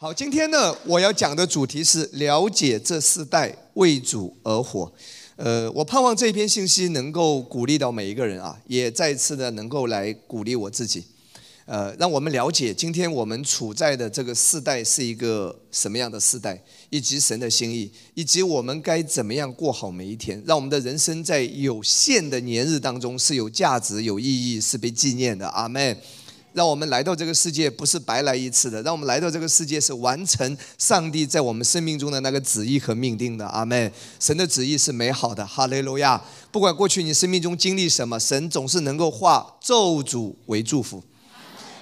[0.00, 4.92] 好，今天呢，我要讲的主题是了解这四代为主而活。
[5.34, 11.02] 呃，我盼望这一篇信息能够鼓励到每一个人啊，也再次的能够来鼓励我自己。
[11.66, 24.24] 呃，让我们了解今天我们处在的这个世代是一个什么样的世代，以及神的心意，以及我们该怎么样过好每一天，让我们的人生在有限的年日当中是有价值、有意
[24.54, 25.48] 义、是被纪念的。
[25.48, 25.98] 阿门。
[26.58, 33.46] 让我们来到这个世界不是白来一次的，让我们来到这个世界是完成上帝在我们生命中的那个旨意和命定的。
[33.46, 33.92] 阿门。
[34.18, 36.20] 神的旨意是美好的，哈利路亚。
[36.50, 41.00] 不管过去你生命中经历什么，神总是能够化咒诅为祝福。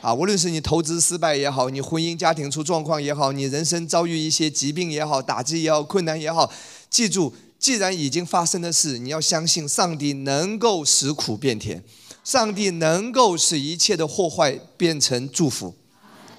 [0.02, 6.52] 啊，无论是你投资失败也好，你婚姻家庭出状况也好，你人生遭遇一些疾病也好、打击也好、困难也好，
[6.90, 11.82] 记住，既然已经发生的事，你要相信上帝能够使苦变甜，
[12.26, 15.72] 上帝能够使一切的祸害变成祝福。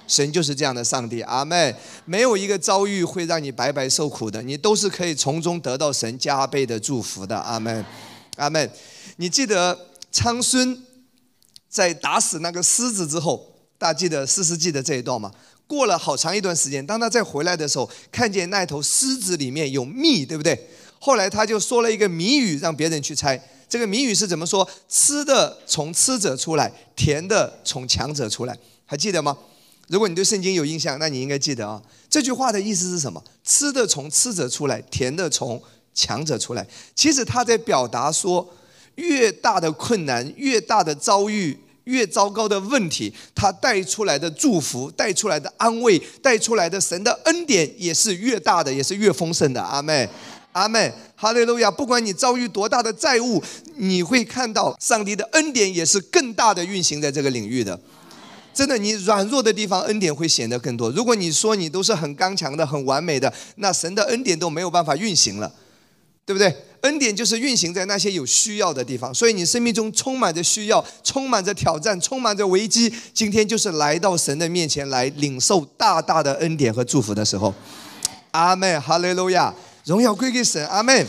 [0.06, 1.74] 神就是这样的上帝，阿妹，
[2.04, 7.82] 没有一个遭遇会让你白白受苦的，你都是可以从中得到神加倍的祝福的，阿妹，
[8.36, 8.70] 阿妹，
[9.16, 10.78] 你记得昌孙
[11.70, 13.54] 在打死那个狮子之后？
[13.78, 15.32] 大家记得四世纪的这一段吗？
[15.68, 20.68] 过了好长一段时间，当他再回来的时候，看见那头狮子里面有蜜，对不对？
[21.00, 23.42] 后来他就说了一个谜语，让别人去猜。
[23.70, 24.68] 这个谜语是怎么说？
[24.88, 29.38] 吃的从吃者出来，甜的从强者出来，还记得吗？
[29.88, 31.82] 如果你对圣经有印象，那你应该记得啊。
[32.10, 33.24] 这句话的意思是什么？
[33.44, 35.62] 吃的从吃者出来，甜的从
[35.94, 36.68] 强者出来。
[36.96, 38.48] 其实他在表达说，
[38.96, 41.58] 越大的困难，越大的遭遇。
[41.88, 49.62] 越糟糕的问题，他带出来的祝福、带出来的安慰、带出来的神的恩典，也是越大的，也是越丰盛的。
[49.62, 50.06] 阿妹，
[50.58, 51.70] 阿妹，哈利路亚！
[51.70, 53.44] 不管你遭遇多大的债务，
[53.76, 57.80] 你会看到上帝的恩典也是更大的运行在这个领域的。
[58.56, 60.90] 真的，你软弱的地方，恩典会显得更多。
[60.90, 65.54] 如果你说你都是很刚强的、很完美的，那神的恩典都没有办法运行了。
[66.26, 66.54] 对不对？
[66.82, 72.92] 恩典就是运行在那些有需要的地方，所以你生命中充满着需要，充满着挑战，充满着危机。
[73.14, 77.54] 今天就是来到神的面前来领受大大的恩典和祝福的时候。
[78.32, 79.54] 阿门，哈利路亚，
[79.88, 80.68] 荣耀归给神。
[80.68, 81.08] 阿门。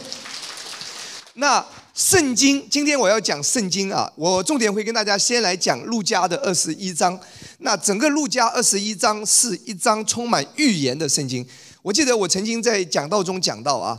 [1.34, 7.18] 那圣经，今天我要讲圣经啊，我重点会跟大家先来讲路加的二十一章。
[7.58, 11.44] 那整个路加二十一章是一章充满预言的圣经。
[11.82, 13.98] 我记得我曾经在讲道中讲到啊。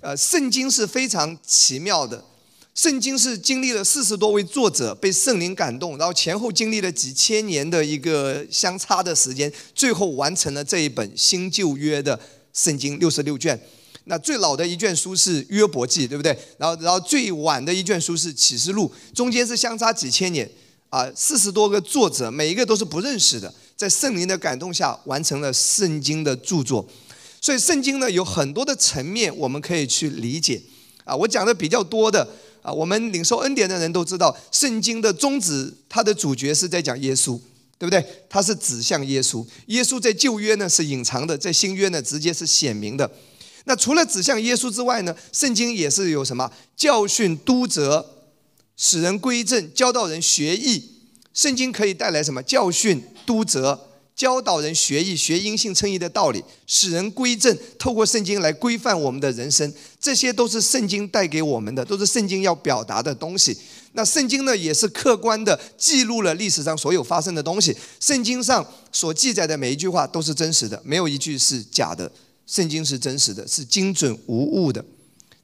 [0.00, 2.22] 呃，圣经是非常奇妙的。
[2.74, 12.20] 圣经是经历了四十多位作者被圣灵感动，然后前后经历了几千年的一个相差的时间，最后完成了这一本新旧约的
[12.52, 13.58] 圣经六十六卷。
[14.08, 16.36] 那最老的一卷书是约伯记，对不对？
[16.56, 20.50] 然后，然后最晚的一卷书是启示录，中间是相差几千年
[20.88, 26.88] 啊，四十多个作者，每一个都是不认识的，在圣灵的感动下完成了圣经的著作。
[27.40, 30.60] 所以圣经呢有很多的层面，我们可以去理解。
[31.04, 32.26] 啊，我讲的比较多的
[32.62, 37.38] 啊，我们领受恩典的人都知道，圣经的宗旨，它的主角是在讲耶稣，
[37.78, 38.04] 对不对？
[38.28, 39.46] 它是指向耶稣。
[39.66, 43.10] 耶稣在旧约呢是隐藏的，在新约呢直接是显明的。
[43.68, 48.04] 那除了指向耶稣之外呢，圣经也是有什么教训、督责、
[48.76, 50.82] 使人归正、教导人学艺。
[51.34, 53.78] 圣经可以带来什么教训、督责？
[54.16, 63.56] 教导人学艺，学因信称义的道理，使人归正，透过圣经来规范我们的人生，这些都是圣经带给我们的，都是圣经要表达的东西。
[63.92, 67.76] 那圣经呢，也是客观的记录了历史上所有发生的东西。
[68.00, 72.10] 圣经上所记载的每一句话都是真实的，没有一句是假的。
[72.48, 74.84] 圣经是真实的，是精准无误的。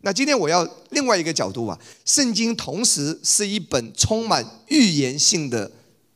[0.00, 5.70] 那今天我要另外一个角度啊，圣经同时是一本充满预言性的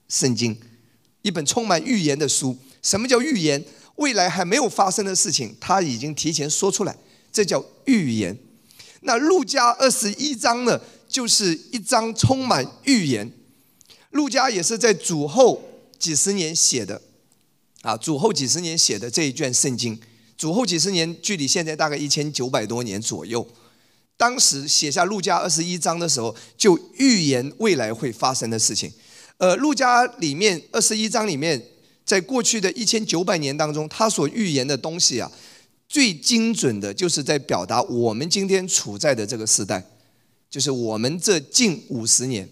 [0.08, 0.58] 圣经。
[1.22, 2.56] 一本充满预言的书。
[2.80, 3.62] 什么叫预言？
[3.96, 6.96] 未来还没有发生的事情，他已经提前说出来，
[7.30, 8.38] 这叫预言。
[9.02, 13.30] 那路加二十一章呢，就是一章充满预言。
[14.10, 15.62] 路加也是在主后
[15.98, 17.02] 几十年写的，
[17.82, 19.98] 啊，主后几十年写的这一卷圣经。
[20.38, 23.46] 主后几十年，距离现在大概一千九百多年左右。
[24.16, 28.92] 当时写下路加二十一章的时候，就预言未来会发生的事情。
[29.38, 31.60] 呃，路加里面二十一章里面，
[32.04, 35.30] 在过去的一千九百年当中，他所预言的东西啊，
[35.88, 39.84] 最精准的就是在表达我们今天处在的这个时代，
[40.48, 42.48] 就是我们这近五十年，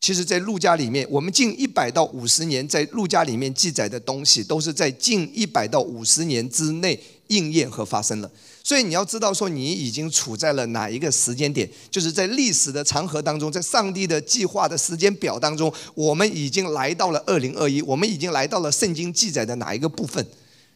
[0.00, 8.30] 其实，在路加里面，我们近一百到五十年，在路加里面记载的东西，都是在近一百到五十年之内应验和发生了。
[8.62, 20.24] 所以你要知道，说你已经处在了哪一个时间点，就是在历史的长河当中，在上帝的计划的时间表当中，我们已经来到了二零二一，我们已经来到了圣经记载的哪一个部分？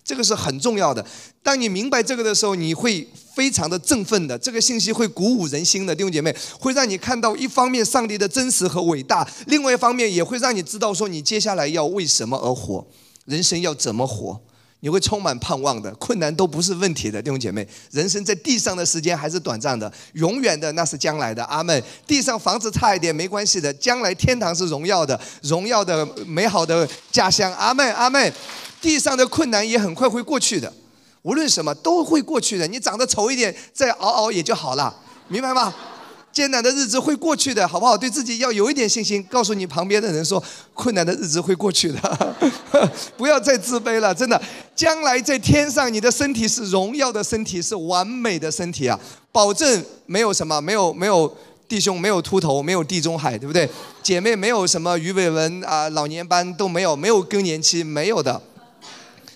[0.05, 1.05] 这个是很重要的。
[1.43, 4.37] 当你明白这个的时候，你会非常的振奋的。
[4.39, 12.87] 这个信息会鼓舞人心的，弟兄姐妹，会让你看到一方面上帝的真实和伟大，另外一方面也会让你知道说你接下来要为什么而活，
[13.27, 14.41] 人生要怎么活。
[14.85, 17.67] 你会充满盼望的，困难都不是问题的，弟兄姐妹。
[17.93, 21.45] 人生在地上的时间还是短暂的，永远的那是将来的。
[21.45, 21.81] 阿门。
[22.05, 27.53] 地上房子差一点没关系的，将来天堂是荣耀的，荣耀的美好的家乡。
[27.55, 28.33] 阿门，阿门。
[28.81, 30.73] 地上的困难也很快会过去的，
[31.23, 32.67] 无论什么都会过去的。
[32.67, 34.93] 你长得丑一点，再熬熬也就好了，
[35.29, 35.73] 明白吗？
[36.33, 37.97] 艰难的日子会过去的，好不好？
[37.97, 39.23] 对自己要有一点信心。
[39.25, 40.43] 告诉你旁边的人说，
[40.73, 42.37] 困难的日子会过去的，
[43.19, 44.15] 不要再自卑了。
[44.15, 44.41] 真的，
[44.75, 48.99] 将来在天上，你的身体是荣耀的身体，是完美的身体啊！
[49.31, 51.37] 保证没有什么，没有没有
[51.69, 53.69] 弟兄，没有秃头，没有地中海，对不对？
[54.03, 58.41] 姐妹没有什么鱼尾纹啊，老年斑都没有，没有更年期，没有的，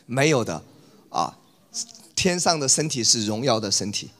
[0.06, 0.62] 没有的
[1.10, 1.36] 啊！
[2.14, 4.10] 天上的身体是荣耀的身体。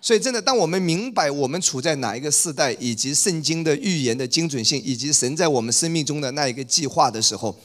[0.00, 7.58] 所以，真的，当我们明白我们处在哪一个时代，以及圣经的预言的精准性，以及神在我们生命中的那一个计划的时候，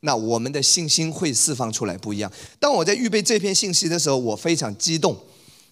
[0.00, 2.32] 那我们的信心会释放出来不一样。
[2.58, 5.14] 当我在预备这篇信息的时候，我非常激动，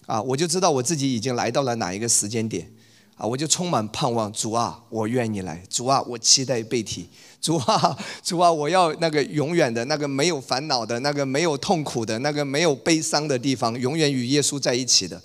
[0.05, 2.71] 啊，我就知道我自己已经来到了哪一个时间点，
[3.15, 4.31] 啊，我就充满盼望。
[4.31, 5.63] 主啊，我愿意来。
[5.67, 7.09] 主啊，我期待被提。
[7.41, 15.19] 主啊，主啊，我要那个永远的那个没有烦恼的那个没有痛苦的那个没有悲伤的地方，永远与耶稣在一起的。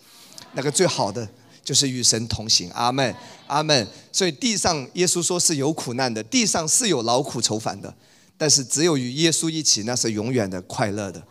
[0.54, 1.26] 那个最好的
[1.64, 3.14] 就是与神同行，阿门，
[3.46, 3.86] 阿门。
[4.10, 7.94] 所以地上耶稣说是有苦难的，地上是有劳苦愁烦的，
[8.36, 11.22] 但是只有与耶稣一起，那是永远的快乐的、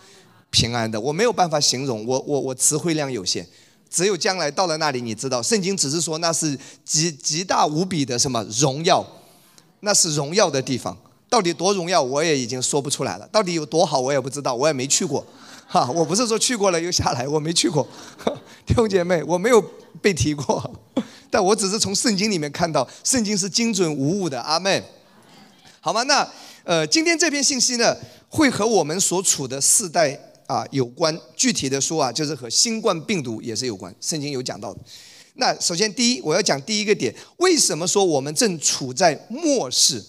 [0.50, 1.00] 平安的。
[1.00, 3.46] 我没有办法形容，我我我词汇量有限，
[3.90, 9.06] 只有将来到了那里，你知道，圣经只是说那是极极大无比的什么荣耀，
[9.82, 10.98] 那是荣耀的地方。
[11.30, 13.28] 到底多荣耀，我也已经说不出来了。
[13.32, 15.26] 到底有多好，我也不知道，我也没去过。
[15.72, 17.88] 哈，我不是说去过了又下来，我没去过，
[18.68, 19.64] 弟兄姐妹，我没有
[20.02, 20.70] 被提过，
[21.32, 24.84] 但我只是从圣经里面看到，圣经是精准无误的，阿妹，
[25.80, 26.04] 好吗？
[26.04, 26.30] 那
[26.66, 27.96] 呃，今天这篇信息呢，
[28.28, 31.18] 会和我们所处的世代啊有关。
[31.38, 34.80] 具体的说啊，就是和新冠病毒也是有关，圣经有讲到的。
[35.36, 40.04] 那首先第一，我要讲第一个点，为什么说我们正处在末世？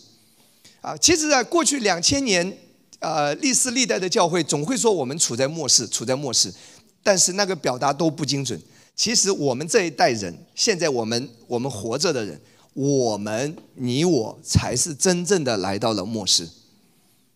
[0.81, 2.58] 啊，其实在过去两千年。
[3.03, 6.55] 呃，历世历代的教会总会说我们处在末世，处在末世，
[7.03, 8.61] 但是那个表达都不精准。
[8.95, 12.41] 其实我们这一代人，现在我们我们活着的人，
[12.75, 16.49] 我们你我才是真正的来到了末世。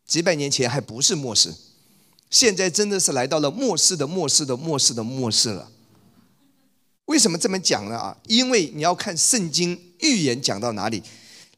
[0.06, 1.52] 几百年前还不是末世，
[2.30, 5.68] 现在真的是来到了末世的末世的末世的末世了。
[7.06, 7.98] 为什么这么讲呢？
[7.98, 11.02] 啊，因为你要看圣经预言讲到哪里。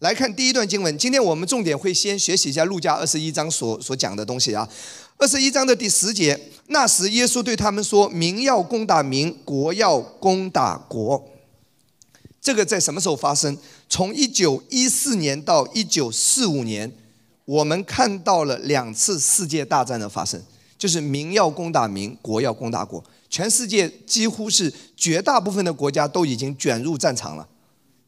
[0.01, 4.69] 来看第一段经文，今天我们重点会先学习一下路加二十一章所所讲的东西啊。
[5.17, 11.29] 二十一章的第十节，那时耶稣对他们说：“民要攻打民，国要攻打国。”
[12.41, 13.59] 这个在什么时候发生？
[13.89, 16.93] 从一九一四年到一九四五年，
[17.45, 20.41] 我们看到了两次世界大战的发生，
[20.79, 23.03] 就是民要攻打民，国要攻打国。
[23.29, 27.49] 全世界几乎是绝大部分的国家都已经卷入战场了，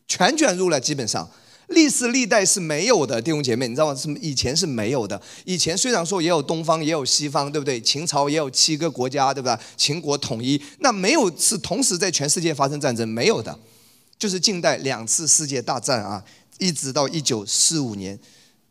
[0.06, 1.28] 全卷入了，基本上。
[1.70, 3.94] 历史历代是没有的，弟兄姐妹，你知道吗？
[3.94, 5.20] 是以前是没有的。
[5.44, 7.80] 以前虽然说也有东方，也有西方，对不对？
[7.80, 9.58] 秦朝也有七个国家，对吧？
[9.76, 13.56] 秦国统一，那没有是同时在全世界发生战争，没有的。
[14.18, 16.24] 就是近代两次世界大战啊，
[16.58, 18.18] 一直到一九四五年。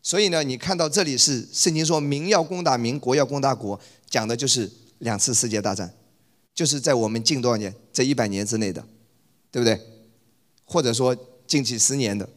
[0.04, 4.70] 所以呢，你看到这里是圣经说民要攻打民，国要攻打国，讲的就是
[5.00, 5.94] 两次世界大战，
[6.54, 8.84] 就是在我们近多少年，这一百年之内的，
[9.52, 9.80] 对不对？
[10.66, 11.16] 或者说
[11.48, 12.28] 近几十年的。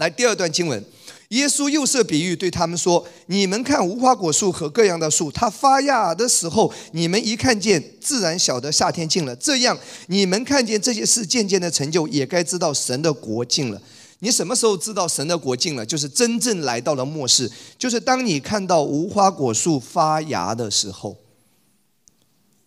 [0.00, 0.82] 来第二段经文，
[1.28, 9.36] 耶稣又设比喻对他们说：“你们看无花果树和各样的树，它发芽的时候，你们一看见，自然晓得夏天近了。
[9.36, 13.82] 这样，你们看见这些事渐渐的成就，也该知道神的国近了。
[14.20, 15.84] 你什么时候知道神的国近了？
[15.84, 21.14] 就是真正来到了末世，就是当你看到无花果树发芽的时候。”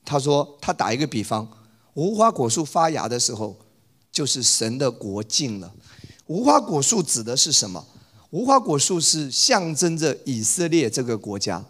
[0.05, 1.47] 他说：“他打一个比方，
[1.95, 3.55] 无花果树发芽的时候，
[4.11, 5.73] 就是神的国近了。”
[6.27, 7.85] 无花果树指的是什么？
[8.29, 11.63] 无花果树是象征着以色列这个国家，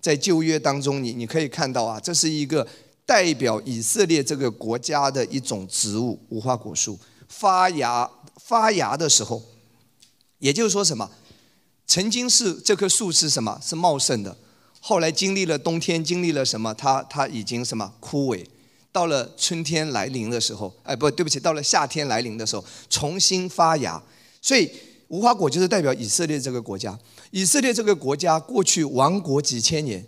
[0.00, 2.66] 在旧约当中，你你可以看到啊，这是一个
[3.06, 6.18] 代表以色列这个国家的一种植物。
[6.28, 9.42] 无花果树发芽发芽的时候，
[10.38, 11.10] 也就是说什么？
[11.86, 13.58] 曾经是这棵树是什么？
[13.62, 14.36] 是茂盛的，
[14.80, 16.72] 后来经历了冬天，经历了什么？
[16.74, 18.46] 它它已经什么枯萎？
[18.94, 24.00] 到了春天来临的时候，哎，不对不起，到了夏天来临的时候，重新发芽。
[24.40, 24.70] 所以
[25.08, 26.96] 无花果就是代表以色列这个国家。
[27.32, 30.06] 以色列这个国家过去亡国几千年，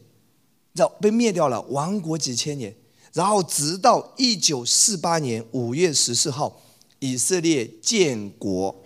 [0.75, 2.73] 然后被灭掉了，亡国几千年，
[3.13, 6.63] 然后直到一九四八年五月十四号，
[7.01, 8.85] 以色列建国，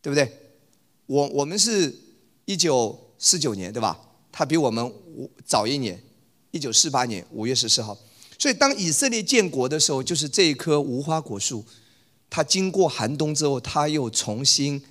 [0.00, 0.32] 对不对？
[1.06, 1.92] 我我们是
[2.44, 4.00] 一九四九年，对吧？
[4.30, 4.92] 他比我们
[5.44, 6.00] 早一年，
[6.52, 7.98] 一九四八年五月十四号。
[8.40, 11.62] 所以当以色列建国的时候，就是这一棵无花果树，
[12.30, 14.82] 它经过寒冬之后，它又重新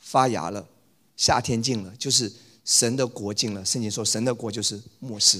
[0.00, 0.66] 发芽了。
[1.14, 2.32] 夏天近了，就是
[2.64, 3.62] 神的国近了。
[3.62, 5.38] 圣经说，神的国就是末世，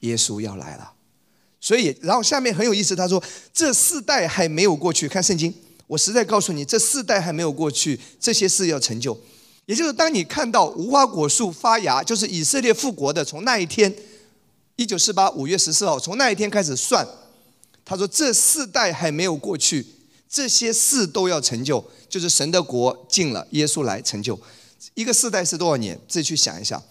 [0.00, 0.92] 耶稣要来了。
[1.58, 3.22] 所以，然后下面很有意思，他说
[3.54, 5.08] 这四代还没有过去。
[5.08, 5.54] 看圣经，
[5.86, 9.18] 我实在告诉你，这四代还没有过去，这些事要成就。
[9.64, 13.94] 也就是当你看到无花果树发芽，就是以色列复国的，从那一天，
[14.76, 17.06] 一九四八五月十四号，从那一天开始算。
[17.84, 19.84] 他说这四代还没有过去，
[20.28, 24.38] 这些事都要成就，就是神的国进了，耶稣来成就。
[24.94, 25.98] 一个世代是多少年？
[26.08, 26.82] 自己去想一下。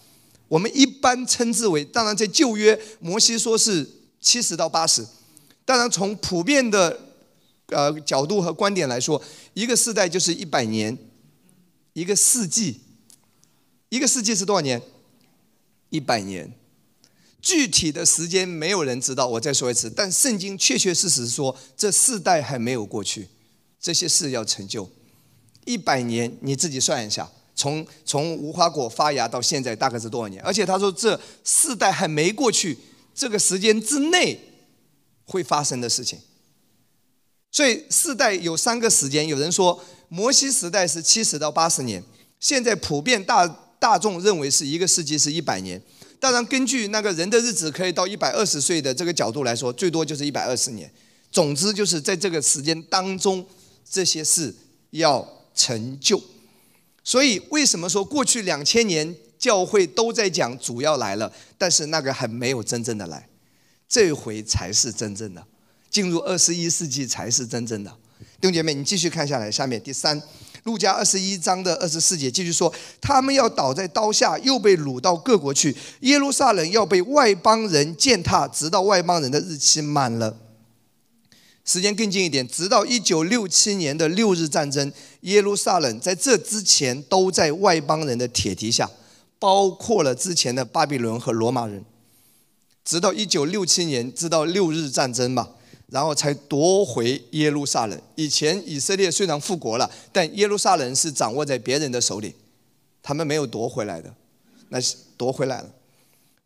[0.48, 3.88] 我们一般称之为，当然在旧约，摩西说是
[4.20, 5.06] 七十到八十。
[5.64, 7.00] 当然从普遍的
[7.68, 9.20] 呃角度和观点来说，
[9.54, 10.96] 一个世代就是一百年，
[11.94, 12.80] 一个世纪，
[13.88, 14.82] 一个世纪是多少年？
[15.88, 16.52] 一百年。
[17.42, 19.26] 具体的时间没有人知道。
[19.26, 23.28] 我再说一次，但圣经确确实实说，这四代还没有过去，
[23.78, 24.88] 这些事要成就。
[25.64, 27.28] 一百年，你自己算一下。
[27.54, 30.42] 从从无花果发芽到现在大概是多少年？
[30.42, 32.78] 而且他说这四代还没过去，
[33.14, 34.40] 这个时间之内
[35.24, 36.18] 会发生的事情。
[37.50, 42.02] 所以四代有三个时间，有人说摩西时代是七十到八十年，
[42.40, 43.46] 现在普遍大
[43.78, 45.80] 大众认为是一个世纪是一百年。
[46.22, 50.88] 当然，根据那个人的日子可以到一百二十岁的这个角度来说，最多就是一百二十年。
[51.32, 53.44] 总之就是在这个时间当中，
[53.90, 54.54] 这些事
[54.90, 56.22] 要成就。
[57.02, 63.28] 所以，为什么说过去两千年教会都在讲主要来了，但是那个还没有真正的来，
[63.88, 65.44] 这回才是真正的，
[65.90, 67.90] 进入二十一世纪才是真正的。
[68.40, 70.22] 弟兄姐妹，你继续看下来，下面第三，
[70.64, 80.36] 路加二十一章的二十四节继续说，他们要倒在刀下，又被掳到各国去，耶路撒冷要被外邦人践踏，直到外邦人的日期满了。
[81.64, 88.90] 时间更近一点，直到一九六七年的六日战争，耶路撒冷在这之前都在外邦人的铁蹄下，
[89.38, 91.84] 包括了之前的巴比伦和罗马人。
[92.84, 95.50] 直到一九六七年，直到六日战争吧，
[95.92, 98.00] 然后才夺回耶路撒冷。
[98.14, 102.34] 以前以色列虽然复国了，但耶路撒冷是掌握在别人的手里，
[103.02, 104.10] 他们没有夺回来的，
[104.70, 105.70] 那是夺回来了。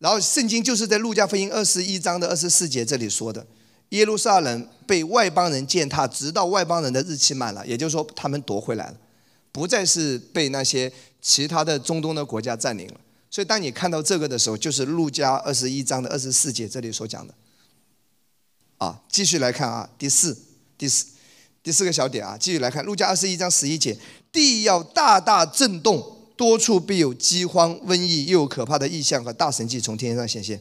[0.00, 3.47] 然后圣经就是在路加福音二十一章的二十四节这里说的。
[3.91, 8.97] 耶路撒冷被外邦人践踏，直到外邦人的日期满了，也就是说，他们夺回来了，
[9.53, 12.95] 不再是被那些其他的中东的国家占领了。
[13.31, 17.33] 所以，当你看到这个的时候，就是路加二十一章的二十四节这里所讲的。
[18.78, 20.37] 啊，继续来看啊，第四、
[20.76, 21.06] 第四、
[21.62, 23.97] 第四个小点啊，继续来看路加二十一章十一节，
[24.30, 30.61] 地要大大震动，多处必有饥荒、瘟疫，又有可怕的异象和大神迹从天上显现。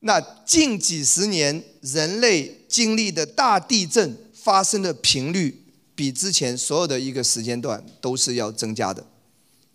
[0.00, 9.04] 那近几十年人类经历的大地震发生的频率，比之前所有的一个时间段都是要增加的。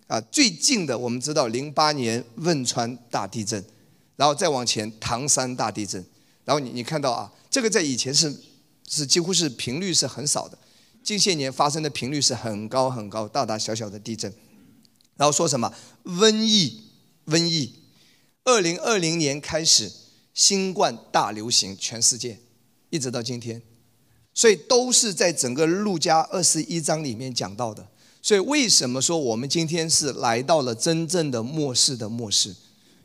[0.07, 3.63] 啊，最近的我们知道零八年汶川大地震，
[4.15, 6.03] 然后再往前唐山大地震，
[6.49, 8.35] 然后你你看到啊，这个在以前是
[8.87, 10.57] 是几乎是频率是很少的，
[11.03, 14.33] 近些年发生的频率是很高很高，大大小小的地震。
[15.15, 15.71] 然后说什么
[16.05, 16.85] 瘟疫？
[17.27, 17.75] 瘟疫，
[18.45, 19.91] 二零二零年开始。
[20.33, 22.39] 新冠大流行，全世界
[22.89, 23.61] 一直到今天，
[24.33, 27.85] 所以都是在整个路加二十一章里面讲到的。
[28.21, 32.55] 所以为什么说我们今天是来到了真正的末世的末世？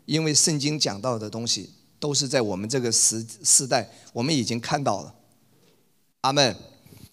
[0.07, 1.71] 因为圣经讲到的东西
[2.05, 5.15] 都是在我们这个时时代，我们已经看到了。
[6.21, 6.55] 阿门。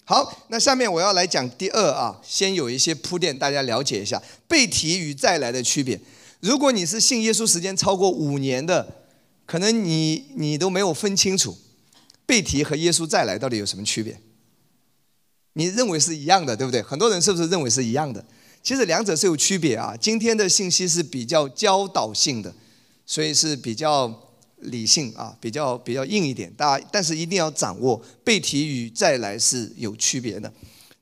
[0.04, 5.98] 好，那下面我要来讲第二啊，先有一些铺垫，大家了解一下被提与再来的区别。
[6.40, 8.98] 如果你是信耶稣时间超过五年的。
[9.44, 11.58] 可能你你都没有分清楚，
[12.24, 14.18] 被提和耶稣再来到底有什么区别？
[15.54, 16.80] 你认为是一样的，对不对？
[16.80, 18.24] 很多人是不是认为是一样的？
[18.62, 19.94] 其实两者是有区别啊。
[20.00, 22.54] 今天的信息是比较教导性的，
[23.04, 24.08] 所以是比较
[24.62, 26.52] 理性啊，比较比较硬一点。
[26.54, 30.52] 大家但是一定要掌握背题与再来是有区别的。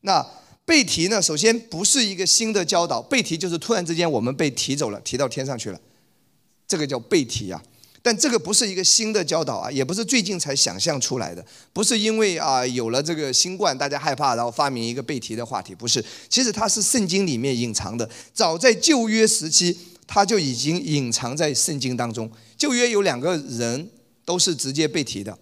[0.03, 0.25] 那
[0.65, 5.81] 背题呢，首先不是一个新的教导，背题就是突然之间我们被提走了，提到天上去了，
[6.69, 7.63] 这个叫背题啊。
[8.03, 19.77] 但这个不是一个新的教导啊，也不是最近才想象出来的，不是因为啊有了这个新冠大家害怕，然后发明一个背题的话题，不是，其实它是圣经里面隐藏的，早在旧约时期，
[20.13, 22.29] 他就已经隐藏在圣经当中。
[22.57, 23.89] 旧约有两个人
[24.25, 25.39] 都是直接被提的，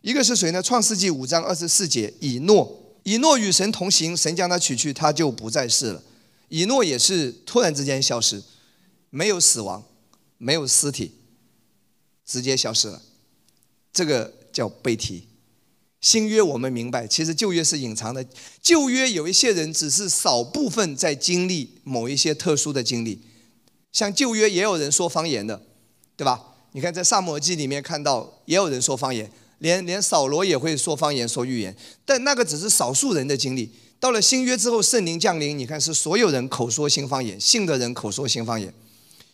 [0.00, 0.62] 一个是谁呢？
[0.62, 2.96] 创世纪五章二十四节，以诺。
[3.02, 6.02] 以诺与神同行，神将他取去，他就不再世了。
[6.48, 8.42] 以诺也是突然之间消失，
[9.10, 9.84] 没有死亡，
[10.38, 11.12] 没有尸体，
[12.24, 13.02] 直接消失了。
[13.92, 15.28] 这个叫被提。
[16.00, 18.24] 新约我们明白，其实旧约是隐藏的。
[18.62, 23.20] 旧约有一些人只是少部分在经历某一些特殊的经历，
[23.98, 25.60] 像旧约也有人说方言的，
[26.16, 26.40] 对吧？
[26.70, 29.28] 你看在萨摩记里面看到也有人说方言。
[29.58, 31.74] 连连扫罗也会说方言、说预言，
[32.04, 33.68] 但那个只是少数人的经历。
[33.98, 38.72] 到了新约之后，圣灵降临，你看是所有人口说新方言，信的人口说新方言。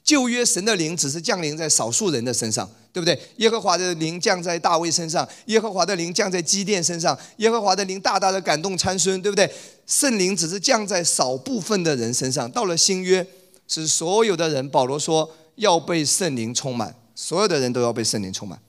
[0.03, 3.21] 旧约神的灵只是降临在少数人的身上，对不对？
[3.37, 9.51] 耶和华的灵降在大卫身上，耶和华的灵降在基甸身上，耶和华的灵大大的感动参孙，对不对？
[9.87, 12.51] 圣灵只是降在少部分的人身上。
[12.51, 13.27] 到了新约，
[13.67, 14.69] 是所有的人。
[14.69, 18.61] 保罗说要被圣灵充满，所有的人都要被圣灵充满。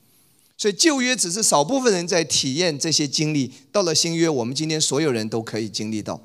[0.58, 6.20] 所以旧约只是少部分人在体验这些经历，到了新约，我们今天所有人都可以经历到。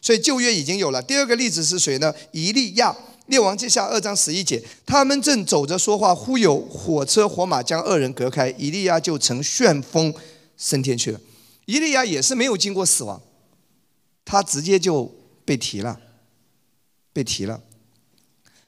[0.00, 1.02] 所以旧约已经有了。
[1.02, 2.14] 第二个例子是谁呢？
[2.32, 10.12] 以利亚，列王记下二章十一节，他们正走着说话，忽有火车火马将二人隔开，以利亚就乘旋风
[10.56, 11.20] 升天去了。
[11.66, 13.20] 以利亚也是没有经过死亡，
[14.24, 15.10] 他直接就
[15.44, 15.98] 被提了，
[17.12, 17.62] 被提了。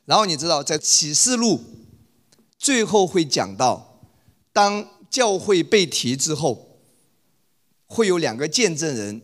[0.07, 1.61] 然后你知道，在启示录
[2.59, 4.01] 最后会讲到，
[4.53, 4.89] 当。
[5.09, 6.81] 教会被提之后，
[7.87, 9.23] 会有两个见证人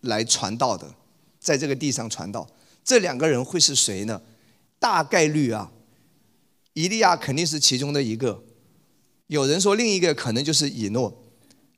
[0.00, 0.94] 来传道的，
[1.38, 2.48] 在这个地上传道。
[2.82, 4.22] 这两个人会是谁呢？
[4.80, 5.70] 大概率啊，
[6.72, 8.42] 以利亚肯定是其中的一个。
[9.28, 11.22] 有人说另一个可能就是以诺，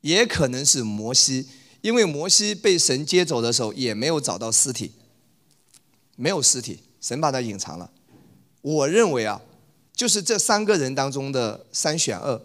[0.01, 1.47] 也可能是摩西，
[1.81, 4.93] 因为摩西被神接走的时候也没有找到尸体，
[6.15, 7.91] 没有尸体，神把他隐藏了。
[8.63, 9.39] 我认为啊，
[9.95, 12.41] 就是这三个人当中的三选二。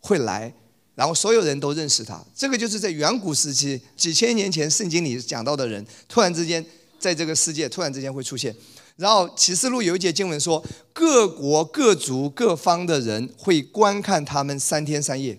[0.00, 0.54] 会来，
[0.94, 2.24] 然后所有人都认识他。
[2.32, 6.64] 这个就是在远古时期，几千年前圣经里讲到的人，突然之间
[6.96, 8.54] 在这个世界突然之间会出现。
[8.94, 15.36] 然后启示录有一节经文说，各国各族各方的人会观看他们三天三夜。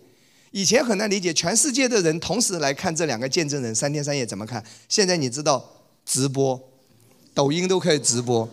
[0.51, 4.61] 以前很难理解，全世界的人同时来看这两个见证人三天三夜怎么看？
[4.89, 5.65] 现在你知道
[6.05, 6.61] 直播，
[7.33, 8.49] 抖音都可以直播，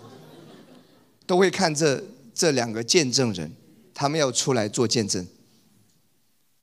[1.27, 2.03] 都会看这
[2.35, 3.51] 这两个见证人，
[3.93, 5.25] 他们要出来做见证。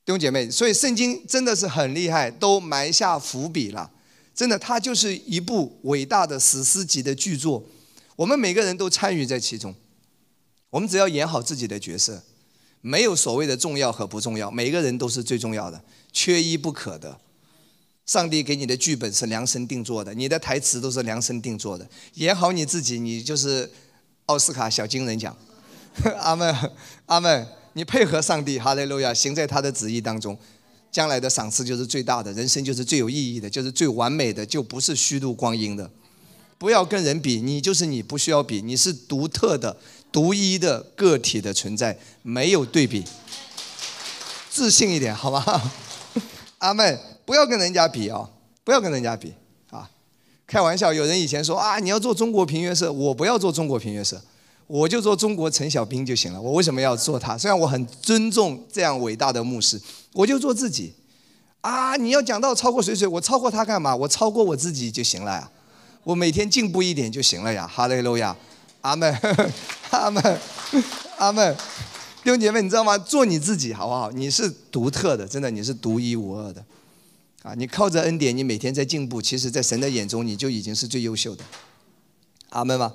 [0.04, 3.92] 弟兄姐妹，所以圣经真的是很厉害，都埋下伏笔了。
[4.34, 7.64] 真的，它就是一部伟大的史诗级的巨作。
[8.16, 9.76] 我们每个人都参与在其中，
[10.70, 12.24] 我们只要演好自己的角色，
[12.82, 17.20] 没有所谓的重要和不重要，每个人都是最重要的，缺一不可的。
[18.06, 21.88] 上帝给你的剧本是量身定做的，你的台词都是量身定做的。
[22.16, 23.70] 演好你自己，你就是
[24.28, 25.36] 奥斯卡小金人奖。
[26.20, 26.56] 阿门，
[27.06, 27.48] 阿门。
[27.74, 30.38] 你配合上帝，哈利路亚，行在他的旨意当中，
[30.92, 35.90] 将来的赏赐就是最大的，人生就是最有意义的，就是最完美的，就不是虚度光阴的。
[36.58, 39.78] 不要跟人比，你就是你，不需要比，你是独特的、
[40.12, 43.06] 独一的个体的存在，没有对比。
[44.50, 45.72] 自信一点，好吗？
[46.60, 48.30] 阿妹，不要跟人家比啊，
[48.66, 49.34] 不要跟人家比！
[50.52, 54.22] 开玩笑，有人以前说啊，你要做中国平乐社，我不要做中国平乐社。
[54.68, 56.42] 我就做中国陈小兵就行了。
[56.42, 57.38] 我为什么要做他？
[57.38, 59.80] 虽然我很尊重这样伟大的牧师，
[60.12, 60.94] 我就做自己。
[61.62, 63.96] 啊，你要讲到超过谁谁，我超过他干嘛？
[63.96, 65.50] 我超过我自己就行了呀。
[66.04, 67.66] 我每天进步一点就行了呀。
[67.66, 68.36] 哈利路亚，
[68.82, 69.18] 阿门，
[69.92, 70.40] 阿门，
[71.18, 71.56] 阿门。
[72.26, 72.98] 弟姐妹，你知道吗？
[72.98, 74.12] 做你自己好不好？
[74.12, 76.62] 你是独特的，真的，你是独一无二的。
[77.44, 79.22] 啊，你靠着恩典，你每天在进步。
[79.22, 81.44] 其实，在神的眼中，你就已经是最优秀的。
[82.50, 82.94] 阿门吗？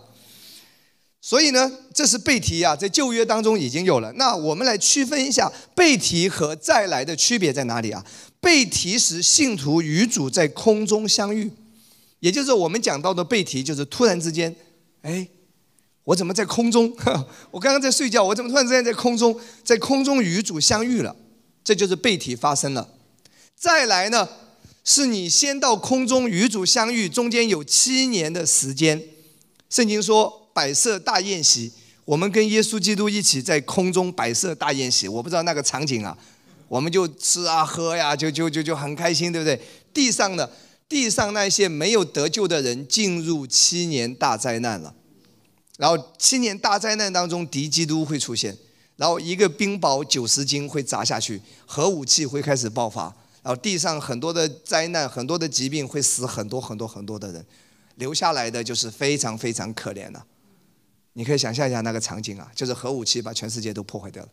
[1.20, 4.12] 所以呢，这是背题啊，在旧约当中已经有了。
[4.12, 8.06] 那我们来区分一下背题和再来的区别在哪里啊？
[8.40, 11.50] 背题时，信徒与主在空中相遇，
[12.20, 14.54] 也就是我们讲到的背题，就是突然之间，
[15.02, 15.26] 哎，
[16.04, 16.94] 我怎么在空中？
[17.50, 21.16] 我刚刚在睡觉，我怎么突然之间在空中，在空中与主相遇了？
[21.64, 22.88] 这就是背题发生了。
[23.56, 24.28] 再来呢，
[24.84, 29.02] 是你先到空中与主相遇，中间有七年的时间，
[29.68, 30.42] 圣经说。
[30.56, 31.70] 摆设大宴席，
[32.06, 35.06] 我们跟耶稣基督一起在空中摆设大宴席。
[35.06, 36.16] 我不知道那个场景啊，
[36.66, 39.60] 我们就吃啊喝呀，就就就就很开心，对不对？
[39.92, 40.50] 地上的
[40.88, 44.94] 地上那些没有得救的人进入七年大灾难了，
[45.76, 48.56] 然后七年大灾难当中敌基督会出现，
[48.96, 53.14] 然后一个冰雹九十斤会砸下去，核武器会开始爆发，
[53.46, 57.46] 然后地上很多的灾难，很多的疾病会死很多很多很多的人，
[57.94, 60.20] 留下来的就是非常非常可怜的。
[61.12, 64.28] 你可以想象一下那个场景啊，就是核武器把全世界都破坏掉了，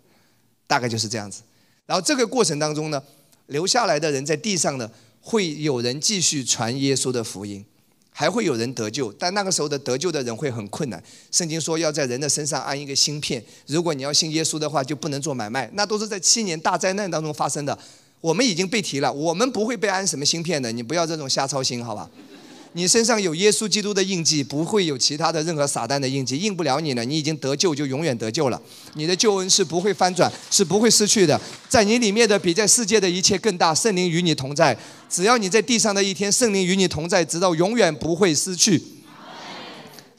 [0.66, 1.44] 大概就是这样子。
[1.86, 3.04] 然后这个过程当中呢，
[3.46, 4.90] 留下来的人在地上呢，
[5.22, 7.64] 会有人继续传耶稣的福音，
[8.10, 9.14] 还会有人得救。
[9.14, 11.04] 但那个时候的得救的人会很困难。
[11.30, 15.70] 圣经说要在人的身上安一个芯片，如果你要信耶稣的话，就不能做买卖。
[15.74, 17.78] 那都是在七年大灾难当中发生的。
[18.24, 22.10] 我们已经被提了，我们不会被安什么芯片的，你不要这种瞎操心，好吧？
[22.72, 27.04] 你身上有耶稣基督的印记，不会有其他的任何撒旦的印记，印不了你了。
[27.04, 28.62] 你已经得救，就永远得救了。
[28.94, 31.40] 你的救恩是不会翻转，是不会失去的。
[31.68, 33.76] 在你里面的比在世界的一切更大。
[33.76, 34.76] 圣灵与你同在，
[35.10, 38.82] 只要你在地上的一天，圣灵与你同在，直到永远不会失去。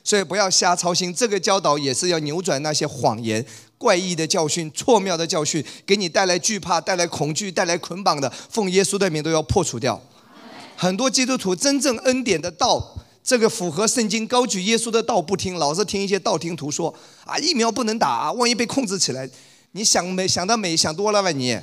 [0.04, 3.42] 所以不要瞎操心，这个教导也是要扭转那些谎言、
[3.78, 10.00] 怪异的教训、错谬的教训，给你带来惧怕、带来恐惧、带来捆绑的，奉耶稣的名都要破除掉。
[10.76, 19.28] 很多基督徒真正恩典的道，这个符合圣经高举耶稣的道不听，老是听一些道听途说啊，疫苗不能打啊，万一被控制起来，
[19.72, 21.58] 你想美想得美想多了吧你？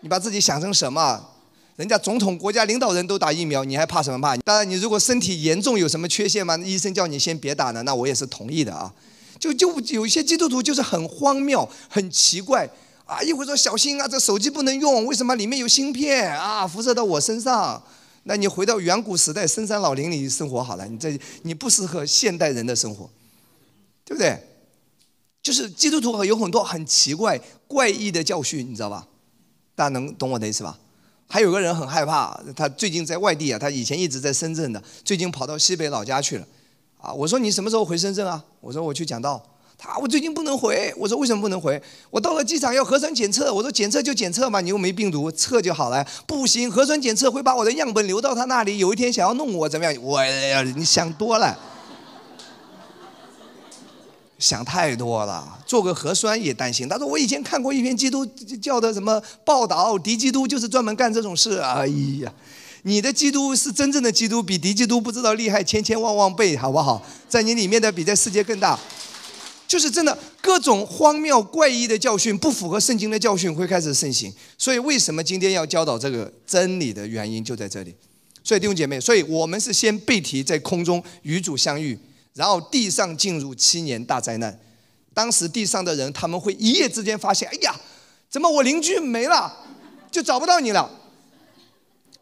[0.00, 1.28] 你把自己想成什么？
[1.76, 4.36] 人家总统、国家领导人都打疫苗，你还怕什么怕？
[4.38, 6.56] 当然，你如果身体严重有什么缺陷吗？
[6.58, 8.92] 医生叫你先别打呢，那我也是同意的啊。
[9.40, 12.70] 就就有一些基督徒就是很荒谬、很奇怪。
[13.06, 13.20] 啊！
[13.24, 16.64] 一会说小心啊，这手机不能用，为什么里面有芯片啊？
[16.64, 17.82] 辐射到我身上，
[18.22, 20.86] 那你回到远古时代深山老林里生活好了。
[20.86, 23.10] 你这你不适合现代人的生活，
[24.04, 24.38] 对不对？
[25.42, 29.04] 就是基督徒有很多很奇怪、怪异的教训，你知道吧？
[29.74, 30.78] 大家能懂我的意思吧？
[31.26, 36.46] 还有个人很害怕，他最近在外地啊，他以前一直在深圳的，最近跑到西北老家去了。
[37.00, 38.42] 啊，我说你什么时候回深圳啊？
[38.60, 39.42] 我说我去讲道。
[39.82, 41.82] 他我最近不能回，我说为什么不能回？
[42.10, 46.06] 我到了机场要核酸检测，我说检测就检测嘛，你又没病毒，测就好了。
[46.26, 50.02] 不行，核酸检测会把我的样本留到他那里，有一天想要弄我怎么样？
[50.02, 51.58] 我呀，你想多了，
[54.38, 55.58] 想太多了。
[55.64, 56.86] 做个核酸也担心。
[56.86, 58.26] 他说我以前看过一篇基督
[58.60, 61.56] 教的什么报道，敌基督就是专门干这种事。
[61.56, 61.86] 哎
[62.20, 62.30] 呀，
[62.82, 67.02] 你的基督是真正的基督，比敌基督不知道厉害千千万万倍，好不好？
[67.28, 68.78] 在你里面的比在世界更大。
[69.68, 74.32] 就是真的，各种荒谬怪异的教训，不符合圣经的教训会开始盛行。
[74.58, 77.94] 所以，为什么今天要教导这个真理的原因就在这里。
[78.42, 81.96] 所以弟兄姐妹，所以我们是先被提在空中与主相遇，
[82.34, 84.58] 然后地上进入七年大灾难。
[85.14, 87.72] 当时地上的人他们会一夜之间发现，哎呀，
[88.28, 89.54] 怎么我邻居没了，
[90.10, 90.90] 就找不到你了。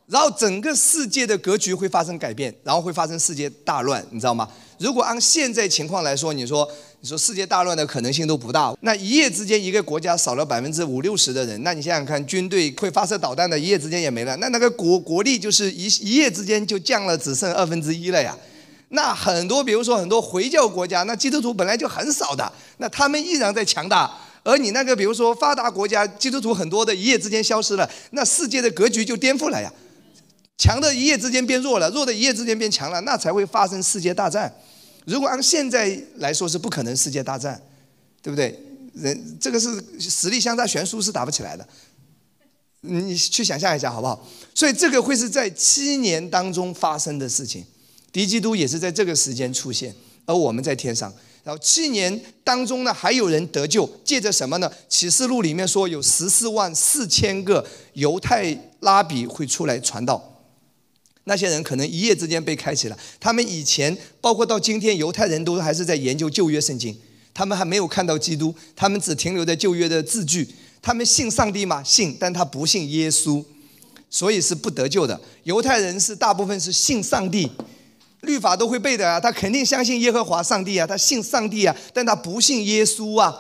[0.09, 4.49] 然后整个世界的格局会发生改变，然后会发生世界大乱，你知道吗？
[4.79, 6.69] 如果按现在情况来说，你说。
[7.01, 18.37] 你说世界大乱的可能性都不大，那一夜之间一个国家少了百分之五六十的人，那你想想看，军队会发射导弹的，一夜之间也没了，那那个国国力就是一一夜之间就降了，只剩二分之一了呀。
[18.89, 29.73] 那很多，比如说很多回教国家，那基督徒本来就很少的，那他们依然在强大，而你那个比如说发达国家，基督徒很多的，一夜之间消失了，那世界的格局就颠覆了呀。
[30.59, 34.53] 强的一夜之间变弱了，弱的一夜之间变强了，那才会发生世界大战。
[35.07, 37.59] 如果按现在来说是不可能世界大战，
[38.21, 38.59] 对不对？
[38.95, 41.67] 人这个是实力相差悬殊，是打不起来的。
[42.81, 44.29] 你去想象一下好不好？
[44.55, 47.65] 所以这个会是在七年当中发生的事情。
[48.11, 49.95] 敌基督也是在这个时间出现，
[50.27, 51.13] 而我们在天上。
[51.45, 54.71] 然后七年当中呢，还有人得救，借着什么呢？
[54.89, 60.38] 启示录里面说有十四万四千个犹太拉比会出来传道。
[61.29, 62.99] 那些人可能一夜之间被开启了。
[63.21, 66.97] 他们以前，包括到今天，犹太人都还是在研究旧约圣经，
[67.35, 70.49] 他们还没有看到基督，他们只停留在旧约的字句。
[70.81, 71.83] 他们信上帝吗？
[71.85, 73.45] 信，但他不信耶稣，
[74.09, 75.21] 所以是不得救的。
[75.45, 77.51] 犹太人是大部分是信上帝，
[78.23, 83.37] 律法都会背的啊，他肯定相信耶和华上帝啊，他信上帝啊，但他不信耶稣啊，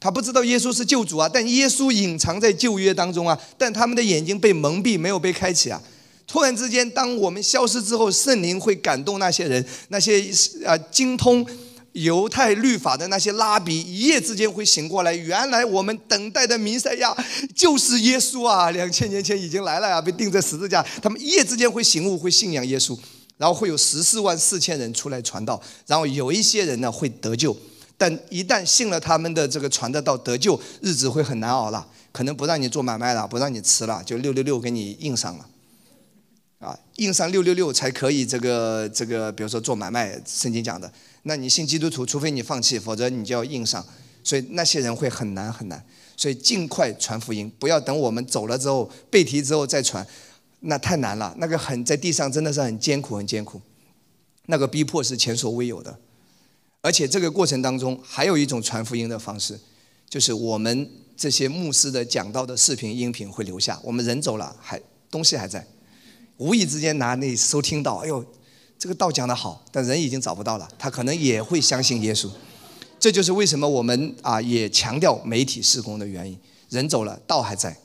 [0.00, 5.80] 他不知道耶稣是救主啊，但耶稣隐藏在旧约当中啊，但他们的眼睛被蒙蔽，没有被开启啊。
[6.26, 10.24] 突然之间，当我们消失之后，圣灵会感动那些人，那些
[10.66, 11.46] 啊精通
[11.92, 15.14] 犹太律法的那些拉比，一夜之间会醒过来。
[15.14, 17.14] 原来我们等待的弥赛亚
[17.54, 18.70] 就是耶稣啊！
[18.72, 20.84] 两千年前已经来了啊，被钉在十字架。
[21.00, 22.98] 他们一夜之间会醒悟，会信仰耶稣，
[23.36, 27.56] 然后会有十四万四千人出来传道，然后有一些人呢会得救，
[27.96, 35.46] 但一旦信了他们的这个传的道得救，日子会很难熬了，可能不让你做买卖了，不让你吃了，就六六六给你印上了。
[36.64, 40.90] 啊，印上六六六才可以，这个这个，比如说做买卖，圣经讲的。
[41.24, 43.84] 那你信基督徒，除非你放弃，否则你就要印上。
[44.22, 45.84] 所以那些人会很难很难。
[46.16, 50.06] 所以尽快传福音，不要等我们走了之后背题之后再传，
[50.60, 51.34] 那太难了。
[51.38, 53.60] 那个很在地上真的是很艰苦很艰苦，
[54.46, 55.98] 那个逼迫是前所未有的。
[56.80, 59.58] 而且这个过程当中还有一种传福音的方式，
[60.08, 63.78] 就是我们这些牧师的讲道的视频、音频会留下。
[63.82, 65.66] 我们人走了，还东西还在，
[66.38, 68.24] 无意之间拿那收听到，哎呦，
[68.78, 72.28] 这个道讲得好，但人已经找不到了，他可能也会相信耶稣。
[72.98, 76.38] 这就是为什么我们啊也强调媒体施工的原因。
[76.70, 77.76] 人走了，道还在，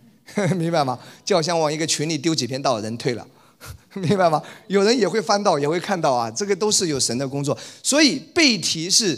[0.56, 0.98] 明白吗？
[1.24, 3.26] 就好像往一个群里丢几篇道，人退了。
[3.94, 4.42] 明白吗？
[4.66, 7.56] 有人也会翻到，也会看到啊，这个都是有神的工作。
[7.82, 9.16] 所以背题是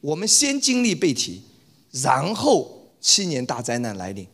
[0.00, 1.42] 我们先经历背题，
[1.92, 4.26] 然后七年大灾难来临。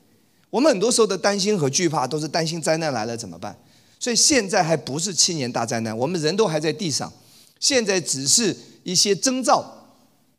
[0.49, 3.55] 我们很多时候的担心和惧怕，都是担心灾难来了怎么办。
[4.01, 7.13] 所以现在还不是七年大灾难，我们人都还在地上，
[7.61, 9.63] 现在只是一些征兆，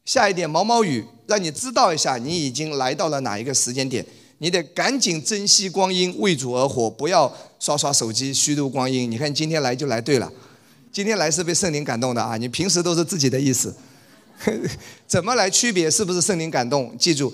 [0.04, 4.04] 下一点毛毛雨，让你知道一下，你已经来到了哪一个时间点。
[4.40, 9.12] 你得赶紧珍惜光阴，为主而活，不要刷刷手机虚度光阴。
[9.12, 10.34] 你看今天来就来对了，
[10.92, 12.36] 今天来是被圣灵感动的啊！
[12.38, 13.76] 你平时都是自己的意思，
[15.06, 16.98] 怎么来区别是不是圣灵感动？
[16.98, 17.32] 记住，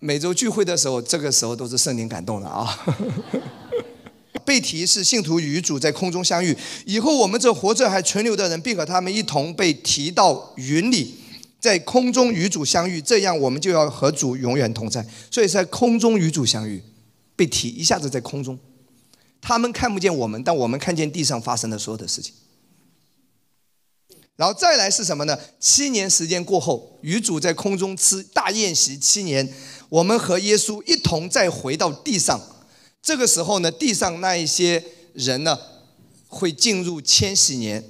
[0.00, 2.66] 每周聚会的时候，这个时候都是圣灵感动的啊。
[4.44, 11.16] 背题是信徒与主在空中相遇，以后我们这活着还存留的人，并和他们一同被提到云里。
[11.60, 15.06] 在空中与主相遇，这样我们就要和主永远同在。
[15.30, 16.82] 所以在空中与主相遇，
[17.36, 18.58] 被提一下子在空中，
[19.40, 22.34] 他们看不见我们，但我们看见地上发生的所有的事情。
[24.34, 25.38] 然后再来是什么呢？
[25.60, 29.48] 七年时间过后，与主在空中吃大宴席七年，
[29.88, 32.40] 我们和耶稣一同再回到地上。
[33.02, 35.58] 这个时候呢，地上那一些人呢，
[36.28, 37.84] 会进入千禧年。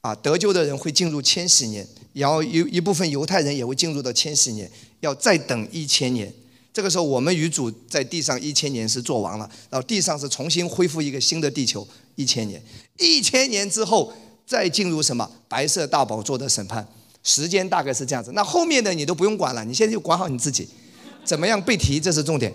[0.00, 1.86] 啊，得救的人会进入千禧年。
[2.12, 4.70] 然后有一部分犹太人也会进入到千禧年，
[5.00, 6.32] 要再等一千年。
[6.72, 12.62] 这个时候，我们与主在地上一千年是做完了，然后地上是重新恢复一个新的地球一千年。
[12.98, 14.12] 一千年之后
[14.46, 16.86] 再进入什么白色大宝座的审判，
[17.22, 18.30] 时间大概是这样子。
[18.32, 20.68] 那后面的你都不用管了，你现在就管好你自己，
[21.24, 22.52] 怎么样被提这是重点。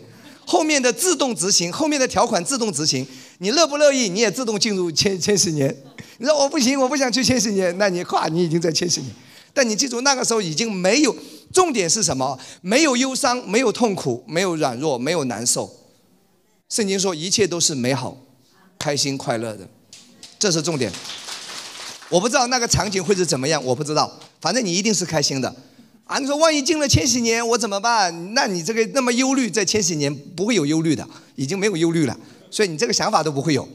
[0.49, 3.05] 后面的自动执行，后面的条款自动执行，
[3.37, 5.83] 你乐不乐意你也自动进入千千禧年。
[6.17, 9.13] 你说我不行，我不想去千禧年，那你跨，你已经在千禧年。
[9.53, 11.15] 但你记住，那个时候已经没有
[11.53, 12.39] 重点是什么？
[12.61, 15.71] 没有忧伤，没有痛苦，没有软弱，没有难受。
[16.67, 18.17] 圣经说一切都是美好、
[18.79, 19.67] 开心、快乐的，
[20.39, 20.91] 这是重点。
[22.09, 24.11] 我不知道那个场景会是怎么样，我不知道。
[24.41, 25.55] 反正你一定是开心的
[26.09, 26.17] 啊！
[26.17, 28.33] 你说万一进了千禧年，我怎么办？
[28.33, 32.17] 那你这个那么忧虑，在千禧年不会有忧虑的，已经没有忧虑了，
[32.49, 33.69] 所以你这个想法都不会有。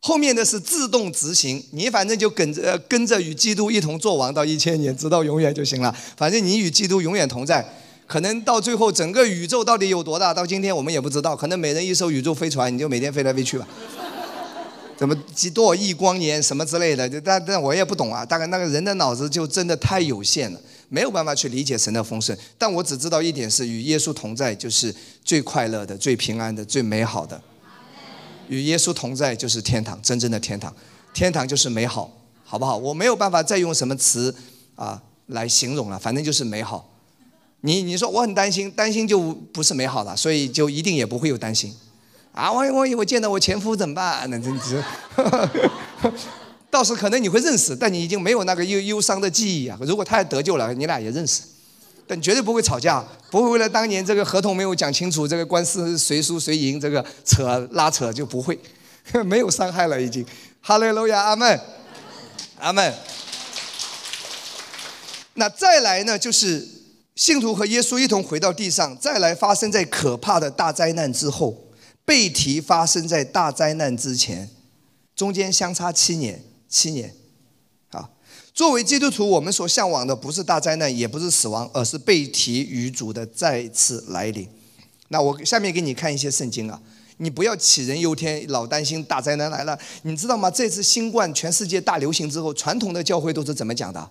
[0.00, 5.94] 后面的是自动执行，你反正就跟着跟着与基督一同做王到一千年，直到永远就行了。
[6.16, 7.62] 反正你与基督永远同在。
[8.06, 11.36] 可能到最后整个宇宙到底有多大，到今天我们也不知道。
[11.36, 13.68] 可能每人一艘宇宙飞船，你就每天飞来飞去吧。
[14.96, 18.24] 怎么几多少亿光年什么之类的，但但我也不懂啊。
[18.24, 22.36] 大概那个人的脑子就真的太有限了，没有办法去理解神的丰盛。
[22.56, 24.94] 但我只知道一点是，与耶稣同在就是
[25.24, 27.40] 最快乐的、最平安的、最美好的。
[28.48, 30.74] 与耶稣同在就是天堂，真正的天堂，
[31.14, 32.12] 天堂就是美好，
[32.44, 32.76] 好不好？
[32.76, 34.34] 我没有办法再用什么词
[34.74, 36.90] 啊来形容了，反正就是美好。
[37.62, 41.74] 你你说我很担心，担心就不是美好了，所以就一定也不会有担心。
[42.32, 44.28] 啊，万一万一我见到我前夫怎么办？
[44.28, 44.84] 那真是，
[46.74, 49.78] 到时可能你会认识，但你已经没有那个忧忧伤的记忆啊。
[49.82, 51.42] 如果他也得救了，你俩也认识。
[52.04, 58.58] 但绝对不会吵架，不会为了当年这个合同没有讲清楚，这个官司谁输谁赢，这个扯拉扯就不会，
[59.24, 60.26] 没有伤害了已经。
[60.60, 61.60] 哈利路亚，阿门，
[62.58, 62.92] 阿门。
[65.34, 66.68] 那再来呢，就是
[67.14, 71.56] 信徒和耶稣一同回到地上，再来发生在可怕的大灾难之后，
[72.04, 74.50] 被提发生在大灾难之前，
[75.14, 76.42] 中间相差七年，
[76.74, 77.14] 七年。
[77.90, 78.10] 啊
[78.52, 84.48] 作为基督徒，我们所向往的不是大灾难，也不是死亡，而是被提与主的再次来临。
[85.08, 86.80] 那我下面给你看一些圣经啊，
[87.18, 89.78] 你不要杞人忧天，老担心大灾难来了。
[90.02, 90.50] 你知道吗？
[90.50, 94.10] 这次新冠全世界大流行之后，传统的教会都是怎么讲的？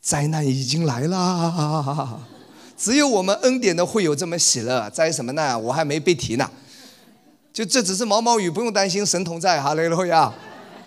[0.00, 2.26] 灾难已经来了，
[2.78, 4.88] 只有我们恩典的会有这么喜乐。
[4.90, 5.62] 灾什么难？
[5.62, 6.50] 我还没被提呢。
[7.52, 10.32] 就这只是毛毛雨，不用担心，神同在，哈利路亚。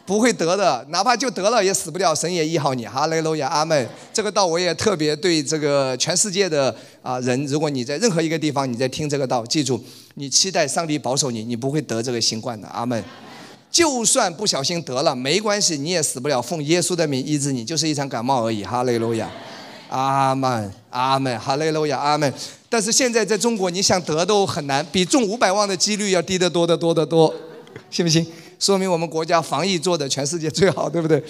[0.09, 2.83] 不会得的，哪怕就得了也死不掉，神也医好你。
[2.83, 3.87] 哈雷路亚，阿门。
[4.11, 9.79] 这个道我也特别对这个全世界的啊人，如果你在任何一个地方你在听这个道，记住，
[10.15, 12.67] 你期待上帝保守你，你不会得这个新冠的。
[12.69, 13.03] 阿门。
[13.69, 16.41] 就算不小心得了，没关系，你也死不了。
[16.41, 18.63] 奉耶稣的名医治你，就是一场感冒而已。
[18.63, 19.29] 哈雷路亚，
[19.89, 21.39] 阿门，阿门。
[21.39, 22.33] 哈雷路亚，阿门。
[22.67, 27.31] 但是现在在中国，你想得都很难，比中五百万的几率要低得多得多得多，
[27.91, 28.25] 信不信？
[28.59, 31.23] 说明我们国家防疫做的全世界最好，对不对？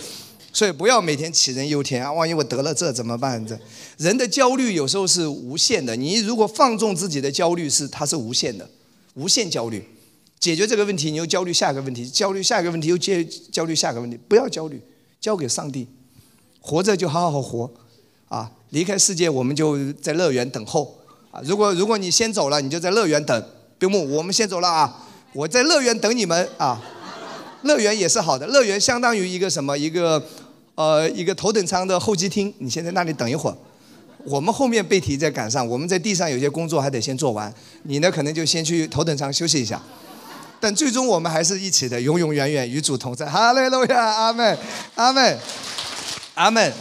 [0.52, 2.12] 所以不要每天杞人忧天啊！
[2.12, 3.46] 万一我得了这怎么办？
[3.46, 3.58] 这
[3.98, 5.96] 人的焦虑有时候是无限的。
[5.96, 8.68] 你如果放纵自己的焦虑，是它是无限的，
[9.14, 9.88] 无限焦虑。
[10.40, 14.18] 解决这个问题，你又焦虑下一个问题，焦虑下一个问题又接焦虑下一个问题。
[14.28, 14.82] 不要焦虑，
[15.22, 15.88] 交给上帝，
[16.60, 17.72] 活着就好好活
[18.28, 18.52] 啊！
[18.72, 20.98] 离开世界，我们就在乐园等候
[21.30, 21.40] 啊！
[21.44, 23.46] 如果如果你先走了，你就在乐园等。
[23.78, 25.08] 边牧，我们先走了啊！
[25.34, 26.82] 我在乐园等你们啊！
[27.64, 29.78] 乐园也是好的，乐园相当于一个什么？
[29.78, 30.24] 一个，
[30.76, 32.54] 呃，一个头等舱的候机厅。
[32.60, 33.58] 你先在那里等一会儿，
[34.24, 35.68] 我们后面背题再赶上。
[35.68, 39.82] 我们在地上有些工作还得先做完，你呢可能就先去头等舱休息一下。
[40.62, 43.26] 但最终我们还是一起的，永永远远与主同在。
[43.26, 44.58] 哈利路亚，阿门，
[44.96, 45.38] 阿门，
[46.36, 46.74] 阿门。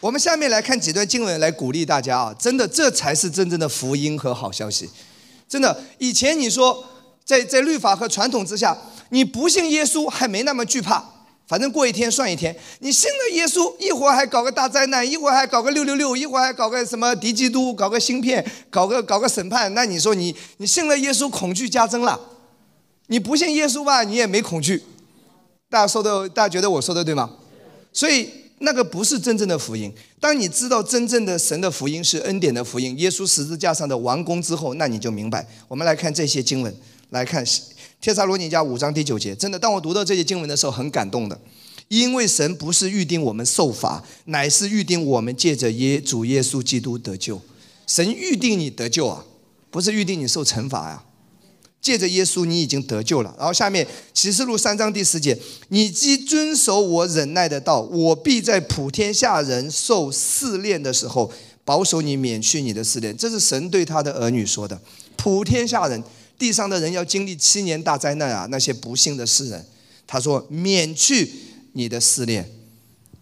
[0.00, 2.34] 我们下面来看几段经文来鼓励大家啊！
[2.38, 4.88] 真的，这才是真正的福音和好消息。
[5.46, 6.84] 真的，以前你说
[7.24, 8.74] 在在律法和传统之下。
[9.12, 11.04] 你不信耶稣还没那么惧怕，
[11.46, 12.56] 反正过一天算一天。
[12.78, 19.72] 你信了耶稣，一会儿还搞个大灾难，一会儿还搞个六六六，一会儿还搞个什么敌基督，搞个芯片，搞个搞个审判。
[19.74, 22.18] 那你说你你信了耶稣，恐惧加增了。
[23.08, 24.82] 你不信耶稣吧，你也没恐惧。
[25.68, 27.30] 大家说的，大家觉得我说的对吗？
[27.92, 29.92] 所以那个不是真正的福音。
[30.18, 35.46] 当你知道真正的神的福音是恩典的福音，耶稣十字架上的完工之后，那你就明白。
[35.68, 36.74] 我们来看这些经文，
[37.10, 37.44] 来看。
[38.02, 41.40] 帖撒罗尼迦五章第九节，真的，当我读到这些经文的时候，很感动的，
[41.86, 47.40] 因为神不是预定我们受罚，乃是预定我们借着耶主耶稣基督得救。
[47.86, 49.24] 神预定你得救啊，
[49.70, 51.04] 不是预定你受惩罚呀。
[51.80, 53.32] 借着耶稣，你已经得救了。
[53.38, 55.38] 然后下面启示录三章第十节，
[55.68, 61.30] 你既遵守我忍耐的道，我必在普天下人受试炼的时候，
[61.64, 63.16] 保守你免去你的试炼。
[63.16, 64.80] 这是神对他的儿女说的，
[65.16, 66.02] 普天下人。
[66.38, 68.46] 地上的人要经历七年大灾难啊！
[68.50, 69.64] 那些不幸的世人，
[70.06, 71.30] 他说免去
[71.72, 72.50] 你的试炼，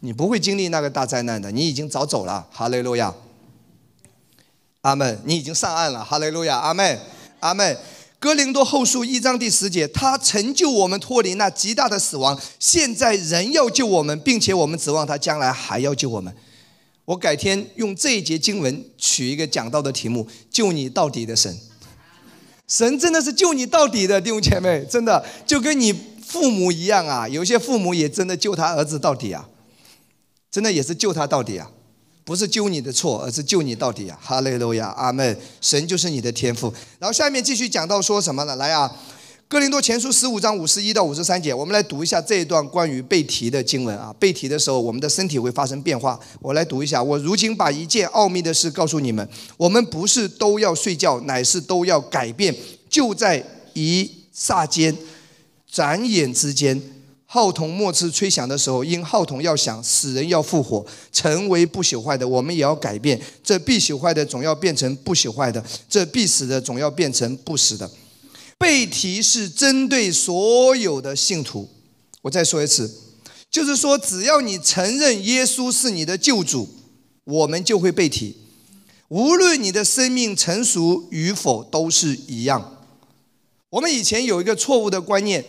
[0.01, 2.49] 你不会经历那个大灾难的，你已经早走了。
[2.51, 3.15] 哈利路亚，
[4.81, 5.21] 阿门！
[5.25, 6.05] 你已经上岸了。
[6.05, 6.99] 哈利路亚，阿门，
[7.41, 7.77] 阿门。
[8.19, 16.35] 哥林多后书一章第十节，他成就我们脱离那极大的死亡，现在人要救我们，并且我们指望他将来还要救我们。
[17.07, 21.59] 我改天用这一节经文取一个讲道的题目：救你到底的神。
[22.71, 25.93] 神真的是救你到底的弟兄姐妹，真的就跟你
[26.25, 27.29] 父母一样啊！
[27.29, 29.49] 有些父母也真的救他儿子到底啊，
[30.49, 31.69] 真的也是救他到底啊，
[32.25, 34.17] 不是救你的错，而是救你到底啊！
[34.23, 35.37] 哈利路亚，阿门！
[35.61, 36.73] 神就是你的天赋。
[37.01, 38.55] 然后下面继续讲到说什么呢？
[38.55, 38.97] 来啊！
[39.51, 44.15] 哥林多前书十五章五十一到五十三节，我们来读一下这一段关于背题的经文啊。
[44.17, 46.17] 背题的时候，我们的身体会发生变化。
[46.41, 47.03] 我来读一下。
[47.03, 52.55] 我如今把一件奥秘的事告诉你们：我们不是都要睡觉，乃是都要改变。
[52.89, 54.97] 就在一霎间、
[55.69, 56.81] 转眼之间，
[57.27, 63.21] 号筒末次吹响的时候，因号筒要响，死人要复活，成为不朽坏的，我们也要改变。
[63.43, 67.91] 这必朽坏的总要变成不朽坏的，这必死的总要变成不死的。
[68.61, 71.67] 背题是针对所有的信徒，
[72.21, 72.95] 我再说一次，
[73.51, 76.69] 就是说，只要你承认耶稣是你的救主，
[77.25, 78.37] 我们就会背题，
[79.09, 82.77] 无论你的生命成熟与否，都是一样。
[83.71, 85.43] 我们以前有一个错误的观念，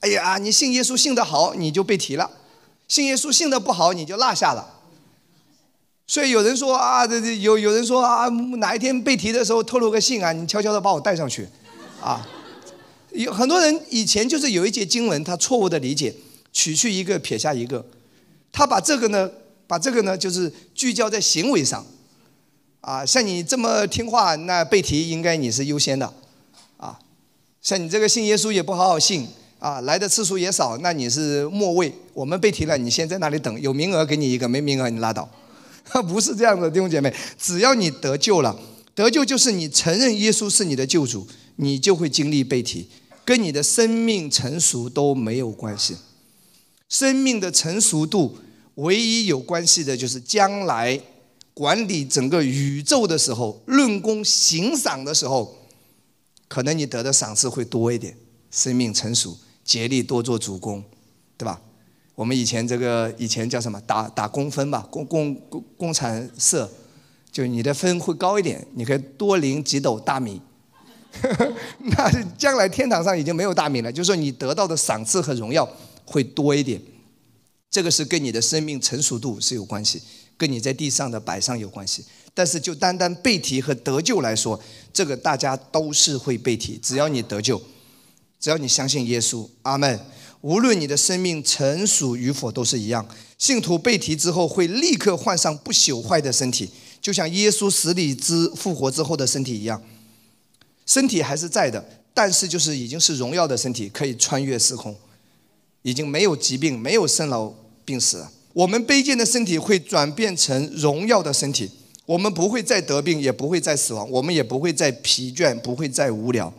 [0.00, 2.30] 哎呀，你信耶稣信得好，你就背题了；
[2.88, 4.80] 信耶稣信得不好，你就落下了。
[6.06, 11.46] 所以有人说啊，这这有有人说啊，哪一天背题的时候透露个信啊，你悄悄的把我带上去，
[12.00, 12.26] 啊。
[13.14, 16.14] 有很多人以前就是有一节经文，他错误的理解，
[16.52, 17.84] 取去一个撇下一个，
[18.52, 19.30] 他把这个呢，
[19.66, 21.86] 把这个呢，就是聚焦在行为上，
[22.80, 26.12] 啊，像你这么听话，那背题应该你是优先的，
[26.76, 26.98] 啊，
[27.62, 29.26] 像你这个信耶稣也不好好信，
[29.58, 31.92] 啊，来的次数也少，那你是末位。
[32.12, 35.28] 我们背题了，你先在那里等，有名额给你一个，没名额你拉倒，
[36.08, 38.58] 不是这样的，弟兄姐妹，只要你得救了，
[38.94, 42.88] 得救就是你承认耶稣是你的救主，你就会经历背题。
[43.24, 45.96] 跟你的生命成熟都没有关系，
[46.88, 48.36] 生命的成熟度
[48.76, 51.00] 唯一有关系的就是将来
[51.54, 55.56] 管理整个宇宙的时候，论功行赏的时候，
[56.48, 58.16] 可能你得的赏赐会多一点。
[58.50, 60.80] 生命成熟，竭力多做主公，
[61.36, 61.60] 对吧？
[62.14, 66.70] 我们以前这个以前叫什么打打工分吧，工工工工产社，
[67.32, 70.40] 就你的分会高一点，你可以多领几斗大米。
[71.96, 75.68] 那将来天堂上已经没有大名了，就是说你得到的赏赐和荣耀
[76.04, 76.80] 会多一点，
[77.70, 80.02] 这个是跟你的生命成熟度是有关系，
[80.36, 82.04] 跟你在地上的摆上有关系。
[82.34, 84.60] 但是就单单背题和得救来说，
[84.92, 87.62] 这个大家都是会背题，只要你得救，
[88.40, 90.00] 只要你相信耶稣，阿门。
[90.40, 93.06] 无论你的生命成熟与否，都是一样。
[93.38, 96.68] 信徒被提之后，会立刻换上不朽坏的身体，
[97.00, 99.80] 就像耶稣死里之复活之后的身体一样。
[100.86, 101.82] 身体还是在的，
[102.12, 104.94] 但是就是已经是荣耀的身体，可以穿越时空，
[105.82, 107.52] 已经没有疾病，没有生老
[107.84, 108.26] 病死。
[108.52, 111.70] 我们卑贱的身体会转变成荣耀的身体，
[112.06, 116.52] 我们不会再得病，也不会再死亡，我们也不会再疲倦，不会再无聊。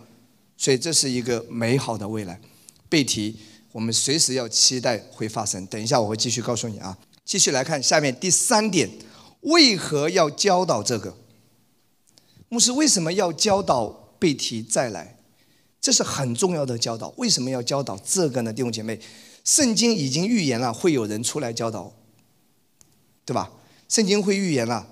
[0.57, 2.39] 所以这是一个美好的未来。
[2.89, 3.35] 背题，
[3.71, 5.65] 我们随时要期待会发生。
[5.67, 6.97] 等一下我会继续告诉你啊。
[7.23, 8.89] 继续来看下面第三点，
[9.41, 11.15] 为何要教导这个？
[12.49, 14.04] 牧师为什么要教导？
[14.25, 15.19] 被提再来，
[15.79, 17.13] 这是很重要的教导。
[17.17, 18.51] 为什么要教导这个呢？
[18.51, 18.99] 弟兄姐妹，
[19.43, 21.93] 圣经已经预言了会有人出来教导，
[23.23, 23.51] 对吧？
[23.87, 24.87] 圣经会预言了，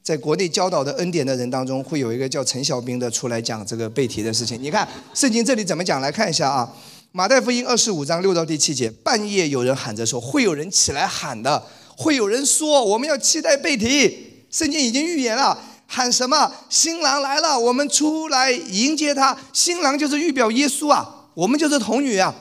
[0.00, 4.62] 在国内教导的恩典的人当中，会有一个叫陈小兵的出来讲这个背题的事情。
[4.62, 6.00] 你看圣经这里怎么讲？
[6.00, 6.72] 来看一下啊，
[7.10, 14.44] 《马太福音》二十五章六到第七节，半夜有人喊着说，会有人起来喊的，会有人说我们要期待背题。
[14.52, 15.58] 圣经已经预言了。
[15.94, 16.50] 喊什么？
[16.70, 19.36] 新郎来了，我们出来迎接他。
[19.52, 22.34] 新郎就是预表耶稣啊，我们就是童女啊。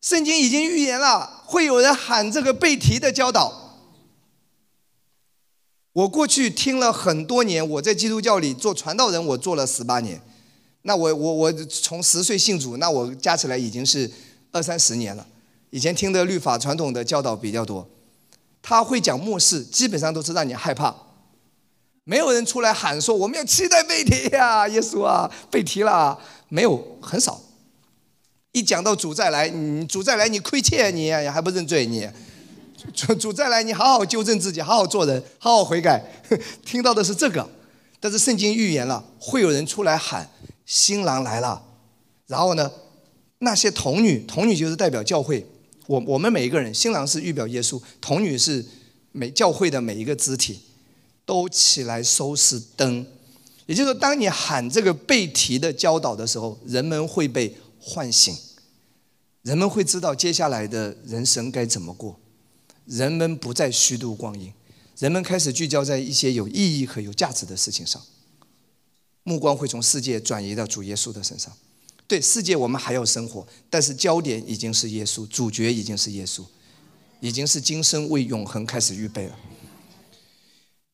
[0.00, 3.80] 圣经已经预言了，会有人喊这个被提的教导。
[5.92, 10.22] 我过去听了很多年，我在基督教里做传道人，我做了十八年。
[10.82, 14.08] 那我我我从十岁信主，那我加起来已经是
[14.52, 15.26] 二三十年了。
[15.70, 17.90] 以前听的律法传统的教导比较多，
[18.62, 20.94] 他会讲末世，基本上都是让你害怕。
[22.10, 27.40] 没有人出来喊说我们要期待被提呀，耶稣啊，被提了，没有很少。
[28.50, 32.08] 一讲到主再来，你主再来你亏欠你还不认罪你，
[32.92, 36.04] 主主再来你好好纠正自己，好好做人，好好悔改。
[36.66, 37.48] 听到的是这个，
[38.00, 40.28] 但是圣经预言了会有人出来喊
[40.66, 41.62] 新郎来了，
[42.26, 42.72] 然后呢，
[43.38, 45.46] 那些童女，童女就是代表教会，
[45.86, 48.66] 我我们每一个人，新郎是预表耶稣，童女是
[49.12, 50.58] 每教会的每一个肢体。
[51.24, 53.06] 都起来收拾灯，
[53.66, 58.36] 也就是说，当你喊这个被提的教导的时候，人们会被唤醒，
[59.42, 62.18] 人们会知道接下来的人生该怎么过，
[62.84, 64.52] 人们不再虚度光阴，
[64.98, 68.02] 人们开始聚焦在一些有意义和有价值的事情上，
[69.22, 71.52] 目光会从世界转移到主耶稣的身上。
[72.08, 76.44] 对世界，我们还要生活，但是焦点已经是耶稣，主角已经是耶稣，
[77.20, 79.38] 已经是今生为永恒开始预备了。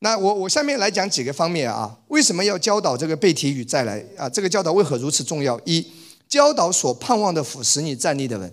[0.01, 4.29] 那我我下面来讲几个方面啊，为什么要教导这个被提与再来啊？
[4.29, 5.59] 这个教导为何如此重要？
[5.65, 5.87] 一，
[6.29, 8.53] 教导所盼望的福使你站立的稳。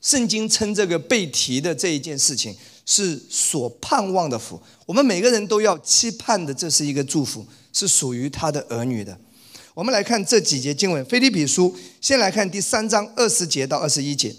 [0.00, 2.54] 圣经称这个被提的这一件事情
[2.84, 9.18] 是所盼望的福，我们每个人都要期盼的，这是一个祝福，是属于他的儿女的。
[9.74, 14.34] 我们来看这几节经文，《腓立比书》，先来看第三章二十节到二十一节。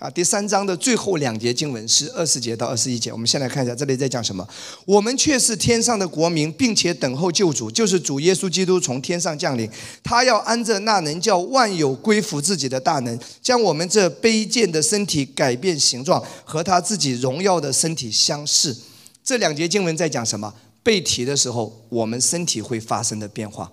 [0.00, 3.12] 啊，第三章的最后两节经文是二十节到二十一节。
[3.12, 4.48] 我们先来看一下，这里在讲什么？
[4.86, 9.70] 我们却是天上的国民，并且等候救主，就是主耶稣基督从天上降临。
[10.02, 18.74] 他要安着那能叫万有归服自己的大能，将我们这卑贱的身体改变形状，和他自己荣耀的身体相似。
[19.22, 20.54] 这两节经文在讲什么？
[20.82, 23.70] 被提的时候，我们身体会发生的变化。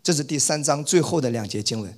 [0.00, 1.92] 这是第三章最后的两节经文。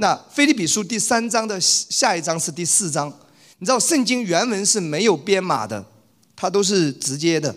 [0.00, 3.12] 那《菲利比书》第三章的下一章是第四章，
[3.58, 5.84] 你知道圣经原文是没有编码的，
[6.36, 7.52] 它都是直接的，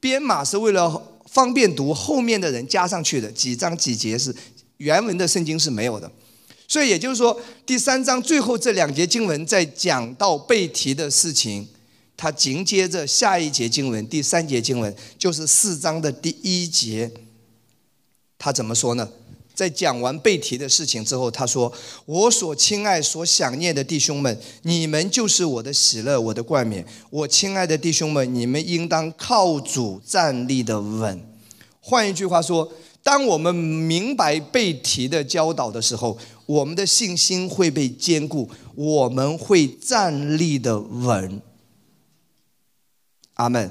[0.00, 4.34] 编码是为了方便读，后面的人加上去的，几章几节是
[4.78, 6.10] 原文的圣经是没有的，
[6.66, 11.68] 所以也就是说，第三章最后这两节经文在讲到被提的事情，
[12.16, 17.12] 它紧接着下一节经文，第三节经文就是四章的第一节，
[18.36, 19.08] 他怎么说呢？
[19.54, 21.72] 在讲完被提的事情之后，他说
[22.04, 26.84] ：“我所亲爱、所想念的弟兄们，你们就是我的喜乐、我的冠冕。
[27.08, 31.24] 我亲爱的弟兄们，你们应当靠主站立的稳。”
[31.80, 41.40] 换一句话说，当我们明白被提的教导的时候，我们的信心会被坚固，我们会站立的稳。
[43.34, 43.70] 阿门。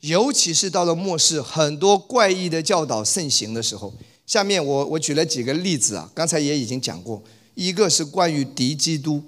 [0.00, 3.94] 尤其是到了末世，很多怪异的教导盛行的时候。
[4.28, 7.22] 下面我我举了几个例子啊，刚才也已经讲过，
[7.54, 9.22] 一个是关于敌基督，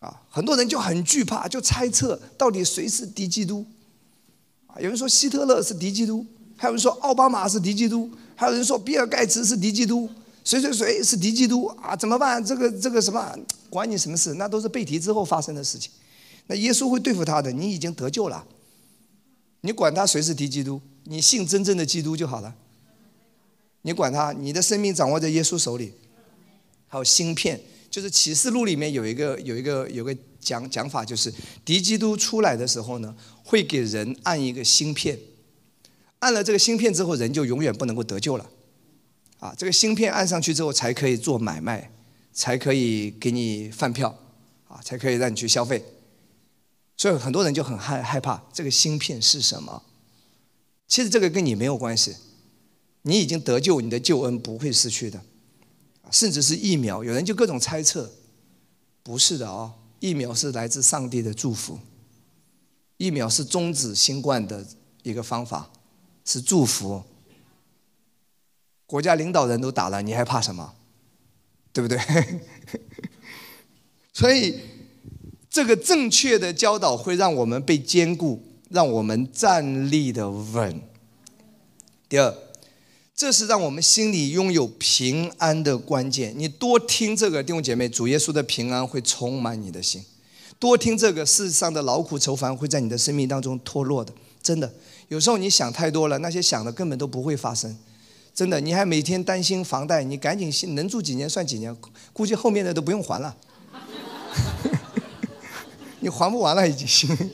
[0.00, 3.64] 啊，很多人就很惧怕，就猜测到底谁是敌基督，
[4.66, 6.26] 啊，有人说希特勒是敌基督，
[6.56, 10.10] 还有人说奥巴马是敌基督，还有人说比尔盖茨是敌基督，
[10.42, 11.94] 谁谁谁是敌基督啊？
[11.94, 12.44] 怎么办？
[12.44, 13.32] 这个这个什么，
[13.70, 14.34] 管你什么事？
[14.34, 15.92] 那都是被提之后发生的事情，
[16.48, 18.44] 那耶稣会对付他的，你已经得救了，
[19.60, 22.52] 你管他谁是敌基督，你信真正的基督就好了。
[23.86, 25.92] 你管他，你的生命掌握在耶稣手里。
[26.88, 31.32] 还有芯片，就是启示录里面有一个有一个有个讲讲法，就是
[31.64, 33.14] 敌基督出来的时候呢，
[33.44, 35.16] 会给人按一个芯片，
[36.18, 38.50] 按了这个芯片之后，人就永远不能够得救了。
[39.38, 41.92] 啊，这个芯片按上去之后，才可以做买卖，
[42.32, 44.18] 才可以给你饭票，
[44.66, 45.80] 啊，才可以让你去消费。
[46.96, 49.84] 所以很多人就很害害怕这个芯片是什么。
[50.88, 52.16] 其实这个跟你没有关系，
[53.06, 55.22] 你已经得救，你的救恩不会失去的。
[56.10, 58.10] 甚至是疫苗，有人就各种猜测，
[59.04, 61.78] 不是的哦，疫苗是来自上帝的祝福，
[62.96, 64.66] 疫苗是终止新冠的
[65.04, 65.70] 一个方法，
[66.24, 67.02] 是祝福。
[68.86, 70.74] 国家领导人都打了，你还怕什么？
[71.72, 71.98] 对不对？
[74.12, 74.60] 所以，
[75.48, 80.80] 这个正确的教导会让我们被坚固，让我们站立的稳。
[82.08, 82.32] 第二，
[83.16, 86.34] 这是让我们心里拥有平安的关键。
[86.36, 90.04] 你多听这个弟兄姐妹，主耶稣的平安会充满你的心。
[90.58, 94.12] 多听这个，世上的劳苦愁烦会在你的生命当中脱落的。
[94.42, 94.70] 真的，
[95.08, 97.74] 有时候你想太多了，那些想的根本都不会发生。
[98.34, 101.74] 真的，你还每天担心房贷，你赶紧能住几年算几年，
[102.12, 103.34] 估计后面的都不用还了。
[106.00, 107.30] 你还不完了已经，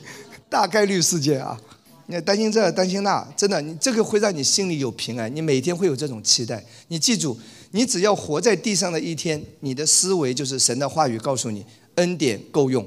[0.49, 1.59] 大概率事件啊！
[2.07, 6.63] 你担心这担心那，真的，你这个会让你心里有平安，你每天会有这种期待。
[6.89, 7.37] 你记住，
[7.71, 12.85] 你只要活在地上的一天，你的思维就是神的话语告诉你，恩典够用。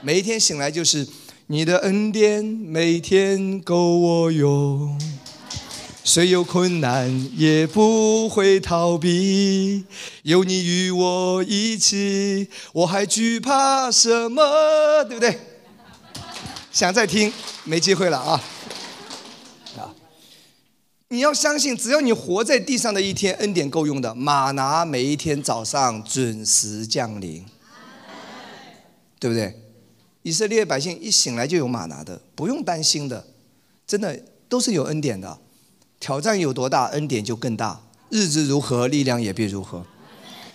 [0.00, 1.06] 每一天醒来就是
[1.48, 5.00] 你的恩典，每天够我用。
[6.06, 9.84] 虽有困难也不会逃避，
[10.22, 15.02] 有你与我一起，我还惧怕什么？
[15.08, 15.38] 对不对？
[16.70, 17.32] 想再听，
[17.64, 18.40] 没机会了啊！
[19.78, 19.94] 啊，
[21.08, 24.14] 你要相信，只要你活在地上的一天，恩典够用的。
[24.14, 27.44] 马拿每一天早上准时降临，
[29.18, 29.58] 对不对？
[30.22, 33.24] 以色列百姓一醒来就有马拿的，不用担心的，
[33.86, 35.38] 真的都是有恩典的。
[35.98, 37.80] 挑战有多大，恩典就更大。
[38.10, 39.86] 日子如何，力量也必如何。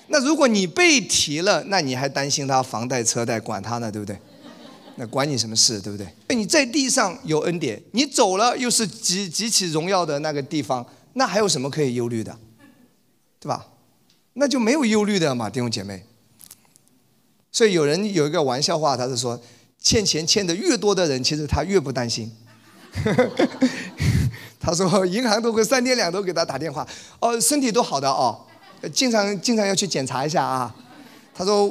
[0.10, 4.20] 那如果你被提了，那你还担心他房贷车贷，管他呢，对不对？
[5.02, 6.36] 那管你什么事，对不对？
[6.36, 12.38] 你在地上有恩典，你走了又是极极其荣耀的那个地方，那还有什么可以忧虑的，
[13.40, 13.66] 对吧？
[14.34, 16.04] 那就没有忧虑的嘛，弟兄姐妹。
[17.50, 19.42] 所以有人有一个玩笑话，他是说，
[19.82, 22.30] 欠钱欠的越多的人，其实他越不担心。
[24.60, 26.86] 他说：“银行都会三天两头给他打电话，
[27.22, 28.38] 哦，身体都好的哦，
[28.92, 30.76] 经常经常要去检查一下啊。”
[31.34, 31.66] 他说：“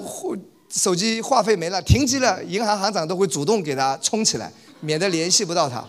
[0.70, 5.86] 手机话费没了，停机了，银行行长都会主动给他充起来，免得联系不到他。”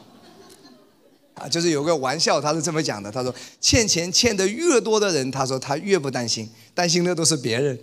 [1.35, 3.09] 啊，就是有个玩笑，他是这么讲的。
[3.09, 7.79] 他说：“欠钱欠的越多的人，他说他越不担心，担心的都是别人，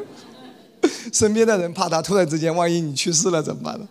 [1.12, 3.86] 身边的人怕他突然之间，万一你去世了怎么办呢？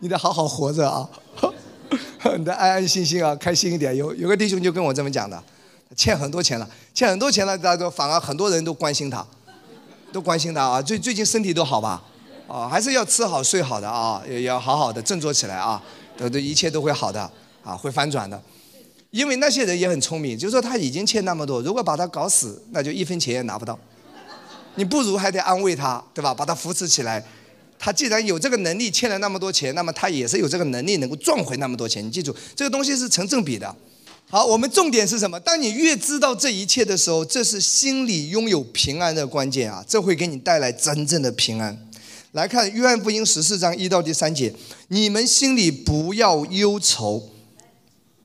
[0.00, 1.08] 你得好好活着啊。
[2.36, 3.96] ”你得安安心心啊，开心一点。
[3.96, 5.42] 有有个弟兄就跟我这么讲的，
[5.96, 9.26] 欠很多钱了，欠很多钱了，大家都反而很多人都关心他，
[10.12, 10.82] 都关心他啊。
[10.82, 12.02] 最最近身体都好吧？
[12.48, 15.82] 啊，还是要吃好睡好的啊，也要好好的振作起来啊，
[16.18, 17.20] 都都一切都会好的
[17.64, 18.40] 啊，会翻转的。
[19.10, 23.78] 因为那些人也很聪明，就是说他已经欠那么多，如果把他搞死，那就一分钱也拿不到。
[24.74, 26.32] 你不如还得安慰他，对吧？
[26.34, 27.22] 把他扶持起来。
[27.78, 32.04] 他既然有这个能力欠了那么多钱，那么他也是有这个能力能够赚回那么多钱。
[32.04, 33.74] 你记住，这个东西是成正比的。
[34.32, 35.38] 好，我们重点是什么？
[35.38, 39.84] 当你越知道这一切的时候，这是心里拥有平安的关键啊！
[39.86, 41.86] 这会给你带来真正的平安。
[42.30, 44.54] 来看约翰福音十四章一到第三节：
[44.88, 47.28] 你们心里不要忧愁。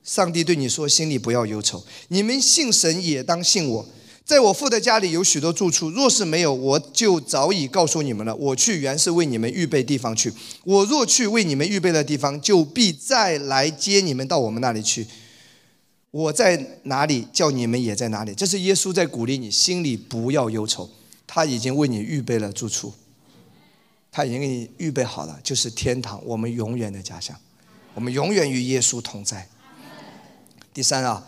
[0.02, 1.84] 上帝对你说：心里不要忧愁。
[2.08, 3.86] 你们信神也当信我。
[4.24, 8.34] 在我父的家里有许多住处，若是没有，我就早已告诉你们了。
[8.34, 10.32] 我去原是为你们预备地方去。
[10.64, 15.06] 我若去为你们预备了地方，就必再来接你们到我们那里去。
[16.18, 18.34] 我在哪里，叫你们也在哪里。
[18.34, 20.90] 这是耶稣在鼓励你，心里不要忧愁。
[21.28, 22.92] 他已经为你预备了住处，
[24.12, 27.38] 他已经给你预备好了，就是天堂，我们永远的家乡，
[27.94, 29.48] 我们永远与耶稣同在。
[30.74, 31.28] 第三啊。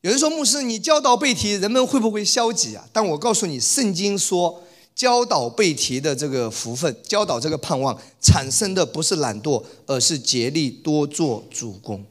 [0.00, 2.84] 有人说牧师，你教导背题，人们会不会消极啊？
[2.92, 4.60] 但我告诉你，圣经说
[4.92, 12.04] 教导背题的这个福分，教导这个盼望，产生的不是懒惰，而是竭力多做主公。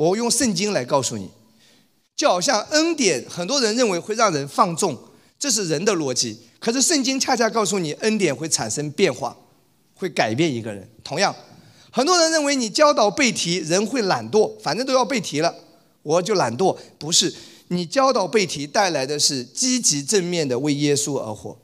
[0.00, 1.30] 我用圣经来告诉你，
[2.16, 4.96] 就好像恩典，很多人认为会让人放纵，
[5.38, 6.38] 这是人的逻辑。
[6.58, 9.36] 可是圣经恰恰告诉你，恩典会产生变化，
[9.94, 10.88] 会改变一个人。
[11.04, 11.36] 同样，
[11.92, 15.54] 很多人认为你教导背题，人会懒惰，反正都要背题了。
[16.02, 17.34] 我就懒惰，不是
[17.68, 21.58] 你教导背题带来的是积极正面的为耶稣而活。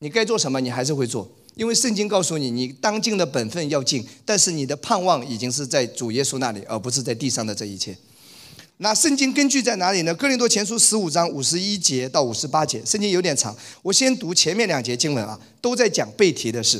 [0.00, 7.96] 你该做什么，你还是会做，因为圣经告诉你，你当尽的本分要尽，但是你的盼望已经是在主耶稣那里，而不是在地上的这一切。
[8.76, 10.14] 那圣经根据在哪里呢？
[10.14, 16.78] 哥林多前书十五章五十一节到五十八节，圣经有点长，我先读前面两节经文啊，都在讲背题的事。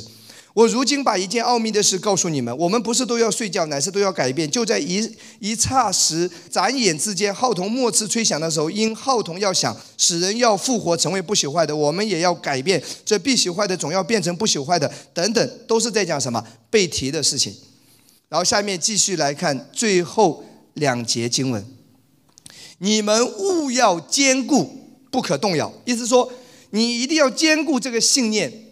[0.57, 4.49] 我如今把一件奥秘的事告诉你们：我们不是都要睡觉，乃是都要改变。
[4.49, 12.81] 就在一一刹时、眨眼之间，号筒末次吹响的时候，因号筒要响，使人要复活，成为不朽坏的，我们也要改变。
[13.05, 17.55] 这必朽坏的总要变成不朽坏的，等等，都是在讲什么被提的事情。
[18.27, 20.43] 然后下面继续来看最后
[20.73, 21.63] 两节经文：
[22.79, 24.67] 你们务要坚固，
[25.11, 25.71] 不可动摇。
[25.85, 26.33] 意思说，
[26.71, 28.63] 你一定要坚固这个信念。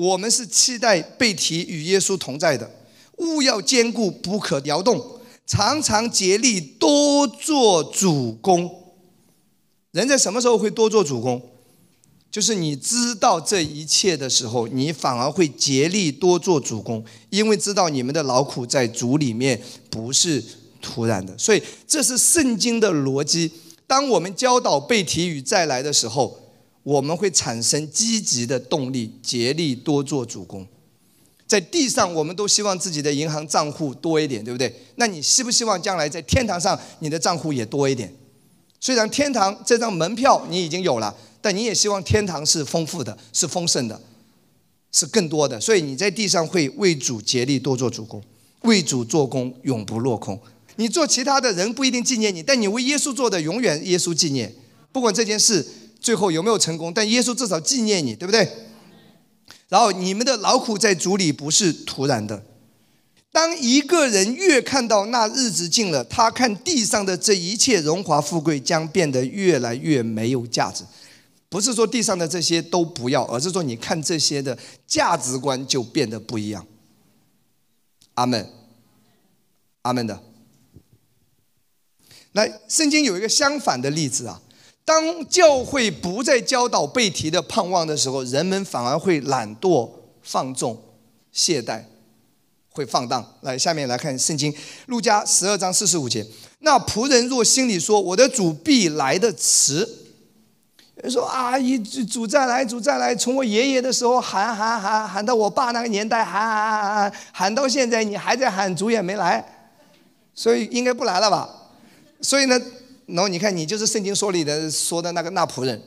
[0.00, 2.70] 我们是期待被提与耶稣同在的，
[3.18, 8.94] 务要坚固，不可摇动，常常竭力多做主公。
[9.90, 11.42] 人在什么时候会多做主公？
[12.30, 20.42] 就是你知道这一切的时候，你反而会竭力多做主公，因为知道你们的劳苦在主里面不是
[20.80, 21.36] 突然的。
[21.36, 23.52] 所以这是圣经的逻辑。
[23.86, 26.39] 当我们教导被提与再来的时候。
[26.82, 30.66] 我们会产生积极的动力，竭力多做主攻。
[31.46, 34.72] 在地上，我们都希望自己的银行账户多一点，对不对？
[34.94, 38.14] 那你希不希望将来在天堂上，你的账户也多一点？
[38.78, 44.00] 虽然天堂这张门票你已经有了，但你也希望天堂是丰富的，是丰盛的，
[44.92, 45.60] 是更多的。
[45.60, 48.22] 所以你在地上会为主竭力多做主攻，
[48.62, 50.40] 为主做工永不落空。
[50.76, 54.54] 你做其他的人不一定纪念你，但你为耶稣做的永远耶稣纪念。
[54.92, 55.66] 不管这件事。
[56.00, 56.92] 最后有没有成功？
[56.92, 58.48] 但耶稣至少纪念你，对不对？
[59.68, 62.44] 然后你们的劳苦在主里不是突然的。
[63.30, 70.82] 当一个人越看到那日子近了，他看地上的这一切荣华富贵将变得越来越没有价值。
[71.48, 76.66] 不是说地上的这些都不要，而是说你看这些的价值观就变得不一样。
[78.14, 78.48] 阿门，
[79.82, 80.20] 阿门的。
[82.32, 84.42] 来，圣经有一个相反的例子啊。
[84.90, 89.88] 当教会不再教导被提的盼望的时候，人们反而会懒惰、
[90.20, 90.76] 放纵、
[91.30, 91.84] 懈怠，
[92.72, 93.24] 会放荡。
[93.42, 94.52] 来，下面来看圣经，
[94.86, 96.26] 路加十二章四十五节。
[96.58, 99.88] 那仆人若心里说：“我的主必来的迟。”
[101.08, 109.70] 说：“啊，一主再来，主再来。”从我爷爷的时候喊喊喊喊到我爸那个年代喊喊喊喊喊到现在，你还在喊，主也没来，
[110.34, 111.48] 所以应该不来了吧？
[112.20, 112.60] 所以呢？
[113.12, 115.80] 然后你看，你就是圣经说里的说的那个那仆人，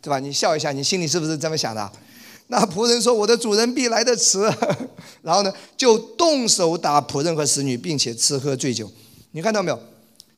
[0.00, 0.18] 对吧？
[0.18, 1.92] 你笑一下，你心里是不是这么想的？
[2.48, 4.38] 那仆人说：“我的主人必来的迟。”
[5.22, 8.88] 然后呢，就动手打仆人和使女，并且吃喝醉酒。
[9.32, 9.80] 你看到没有？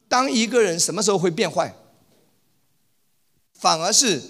[0.09, 1.75] 当一个人什么时候会变坏？
[3.53, 4.23] 反而是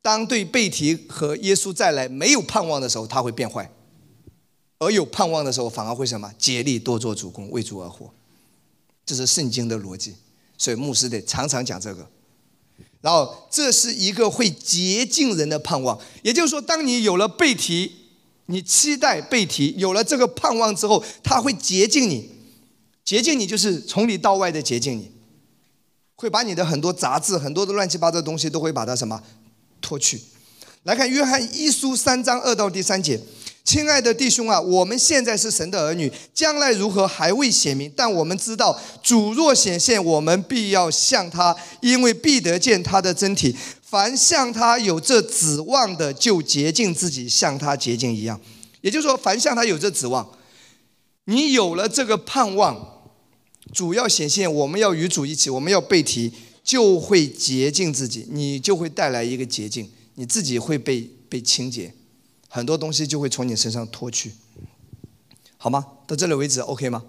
[0.00, 3.64] 当对贝提和耶稣再来没有盼望的时候，他会变坏；
[4.78, 6.32] 而有盼望的时候，反而会什么？
[6.38, 8.08] 竭力多做主公，为主而活。
[9.04, 10.14] 这是圣经的逻辑。
[10.56, 12.08] 所以牧师得常常讲这个，
[13.00, 15.98] 然后这是一个会洁净人的盼望。
[16.22, 17.90] 也就是说，当你有了背提，
[18.46, 22.30] 你期待背提，有了这个盼望之后，他会洁净你，
[23.04, 25.10] 洁净你就是从里到外的洁净你，
[26.14, 29.22] 会把你的很多杂质、很多的乱七八糟的东西都会把它什么
[29.80, 30.20] 脱去。
[30.84, 33.20] 来看约翰一书三章二到第三节。
[33.64, 37.90] 亲爱的弟兄啊，我们现在是神的儿女，将来如何还未显明。
[37.96, 43.56] 但我们知道，主若显现，我们必要向他，因为必得见他的真体。
[43.82, 48.38] 凡向他有这指望的，就洁净自己，像他洁净一样。
[48.82, 50.28] 也就是说，凡向他有这指望，
[51.24, 53.02] 你有了这个盼望，
[53.72, 56.30] 主要显现，我们要与主一起，我们要被提，
[56.62, 61.94] 就会洁净自己，你就会带来一个洁净，你自己会被被清洁。
[62.54, 64.30] 很多东西就会从你身上脱去，
[65.56, 65.84] 好吗？
[66.06, 67.02] 到这里为止，OK 吗？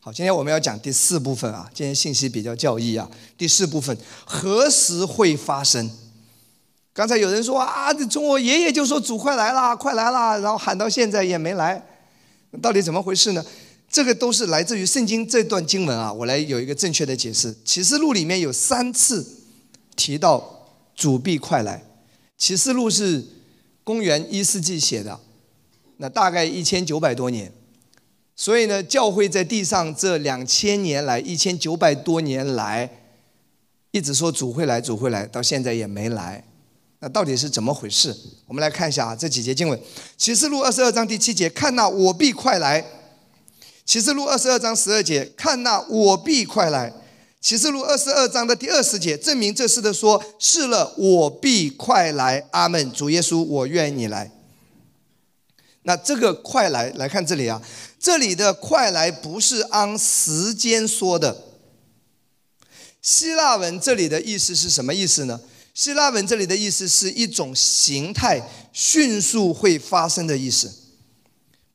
[0.00, 1.66] 好，今天我们要讲第四部分啊。
[1.72, 3.10] 今天信息比较教义啊。
[3.38, 3.96] 第四部分
[4.26, 5.90] 何时会发生？
[6.92, 11.82] 刚才有人说啊，从我爷爷就说主快来啦，快来啦，然后喊到现在也没来，
[12.60, 13.42] 到底怎么回事呢？
[13.90, 16.12] 这个都是来自于圣经这段经文啊。
[16.12, 17.56] 我来有一个正确的解释。
[17.64, 19.26] 启示录里面有三次
[19.96, 21.82] 提到主必快来。
[22.36, 23.35] 启示录是。
[23.86, 25.20] 公元一世纪写的，
[25.98, 27.52] 那大概一千九百多年，
[28.34, 32.90] 所以呢，教会在地上这两千年来，一千九百多年来，
[33.92, 36.42] 一直说主会来，主会来，到现在也没来，
[36.98, 38.12] 那到底是怎么回事？
[38.48, 39.80] 我们来看一下啊，这几节经文，
[40.16, 42.82] 启示录二十二章第七节，看那我必快来；
[43.84, 46.92] 启示录二十二章十二节，看那我必快来。
[47.46, 52.44] 启示录二十二章的第二十节，证明这事的说：是了，我必快来。
[52.50, 52.90] 阿门。
[52.90, 54.32] 主耶稣，我愿你来。
[55.82, 57.62] 那这个快来，来看这里啊，
[58.00, 61.44] 这里的快来不是按时间说的。
[63.00, 65.40] 希腊文这里的意思是什么意思呢？
[65.72, 68.42] 希腊文这里的意思是一种形态，
[68.72, 70.72] 迅速会发生的意思，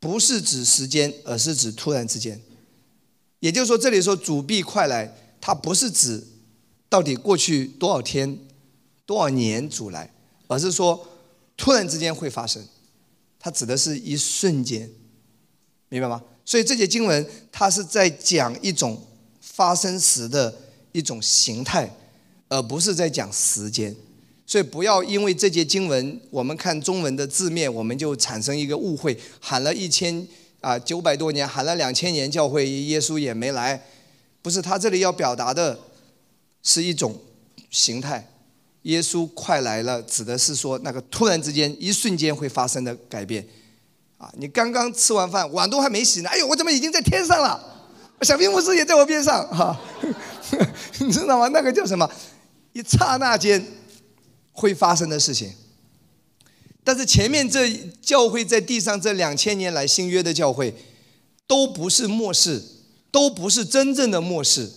[0.01, 2.41] 不是指时间，而是指突然之间。
[3.39, 6.25] 也就是说，这里说主必快来，它不是指
[6.87, 8.39] 到底过去多少天、
[9.05, 10.13] 多少年主来，
[10.47, 11.07] 而是说
[11.57, 12.63] 突然之间会发生，
[13.37, 14.89] 它指的是一瞬间，
[15.89, 16.23] 明白吗？
[16.45, 19.05] 所以这节经文它是在讲一种
[19.41, 20.55] 发生时的
[20.93, 21.97] 一种形态。
[22.53, 23.95] 而不是在讲时间，
[24.45, 30.27] 所以不要因为这节经文，我们看中文的字面，我们就产生一个误会，喊了一千
[30.59, 33.81] 啊九百多年，喊了两千年教会，耶稣也没来，
[34.41, 35.79] 不是他这里要表达的，
[36.63, 37.19] 是一种
[37.69, 38.27] 形态，
[38.83, 43.47] 耶稣快来了，指的是说那个突然之间一瞬间会发生的改变，
[44.17, 47.67] 啊，你刚刚吃完饭，碗都还没洗呢，哎呦，我怎么已经在天上了？
[48.21, 49.79] 小兵牧师也在我边上，哈，
[50.99, 51.47] 你知道吗？
[51.47, 52.07] 那个叫什么？
[52.73, 53.65] 一刹那间
[54.51, 55.51] 会发生的事情，
[56.83, 57.67] 但是前面这
[58.01, 60.73] 教会在地上这两千年来新约的教会，
[61.47, 62.63] 都不是末世，
[63.11, 64.71] 都不是真正的末世，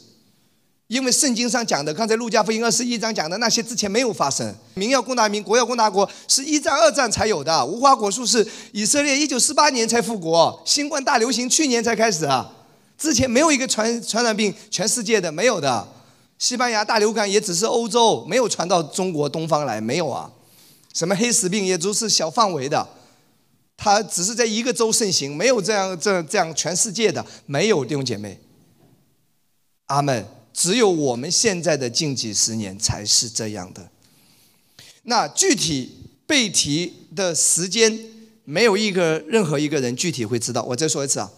[0.89, 4.55] 因为圣经上讲的，刚才路加福音二十一章讲的那些之前没有发生。
[4.75, 7.65] 民要攻打民，国要攻打国，是一战、二战才有的。
[7.65, 12.53] 无花果树是以色列一九四八年才复国，新冠大流行去年才开始啊，
[12.99, 15.87] 之前没有一个传传染病全世界的没有的。
[16.37, 20.29] 西班牙大流感也只是欧洲，没有传到中国东方来，没有啊。
[20.93, 22.87] 什么黑死病也都是小范围的，
[23.85, 28.41] 它只是在一个州盛行，没有这样这这样全世界的没有弟兄姐妹。
[29.89, 30.25] 阿门。
[30.55, 33.91] 只有我们现在的近几十年才是这样的。
[35.03, 37.99] 那具体被提的时间，
[38.45, 40.63] 没有一个任何一个人具体会知道。
[40.63, 41.31] 我再说一次啊。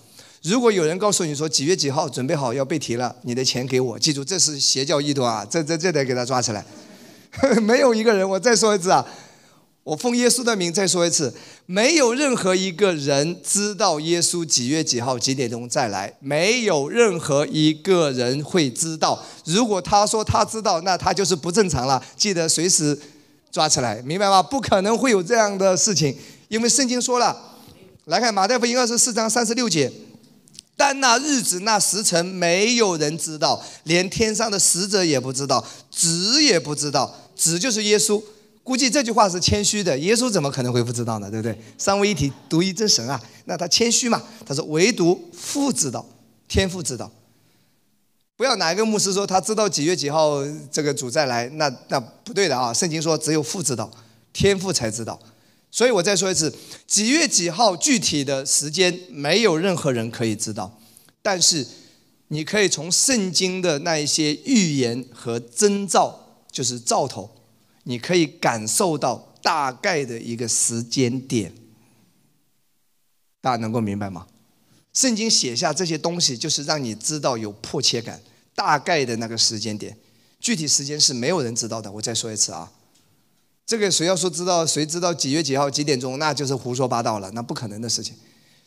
[0.42, 5.46] 如果有人告诉你说几月几号准备好要被提了，你的钱给我，记住这是邪教异端啊！
[5.50, 6.64] 这这这得给他抓起来。
[7.62, 9.04] 没有一个人，我再说一次啊，
[9.86, 11.32] 我奉耶稣的名再说一次，
[11.64, 19.24] 没有任何一个人知道耶稣几月几号几点钟再来，没有任何一个人会知道。
[19.44, 22.98] 如果他说他知道，那他就是不正常了，记得随时
[23.52, 24.42] 抓起来，明白吗？
[24.42, 26.18] 不可能会有这样的事情，
[26.48, 27.40] 因为圣经说了，
[28.06, 29.92] 来看马太福音二十四章三十六节。
[30.76, 38.20] 但那日子、那时辰，没有人知道，连天上的使者也不知道，子也不知道，子就是耶稣。
[38.66, 41.30] 估计这句话是谦虚的，耶稣怎么可能会不知道呢？
[41.30, 41.56] 对不对？
[41.78, 44.20] 三位一体，独一真神啊，那他谦虚嘛？
[44.44, 46.04] 他说唯独父知道，
[46.48, 47.08] 天父知道。
[48.36, 52.74] 不要哪一个牧师说他知道几月几号这个主再来，那那不对的啊！
[52.74, 53.88] 圣经说只有父知道，
[54.32, 55.16] 天父才知道。
[55.70, 56.52] 所以我再说一次，
[56.88, 60.76] 几月几号具体的时间没有任何人可以知道，
[61.22, 61.64] 但是
[62.28, 67.30] 你可以从圣经的那一些预言和征兆，就是兆头，
[67.88, 71.52] 你可以感受到大概的一个时间点。
[73.40, 74.26] 大家能够明白吗？
[74.92, 78.20] 圣经写下这些东西，就是让你知道有迫切感，
[78.54, 79.96] 大概的那个时间点，
[80.40, 81.92] 具体时间是没有人知道的。
[81.92, 82.72] 我再说一次啊。
[83.64, 88.16] 这个谁要说知道，谁知道几月几号几点钟，那就是胡说八道了，那不可能的事情。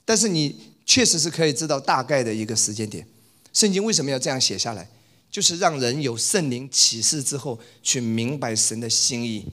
[0.05, 0.55] 但是你
[0.85, 3.05] 确实是可以知道大概的一个时间点。
[3.51, 4.89] 圣经为什么要这样写下来？
[5.31, 9.45] 就是让人有圣灵启示之后，去明白神的心意。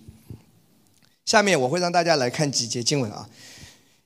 [1.25, 3.29] 下面我会让大家来看几节经文啊，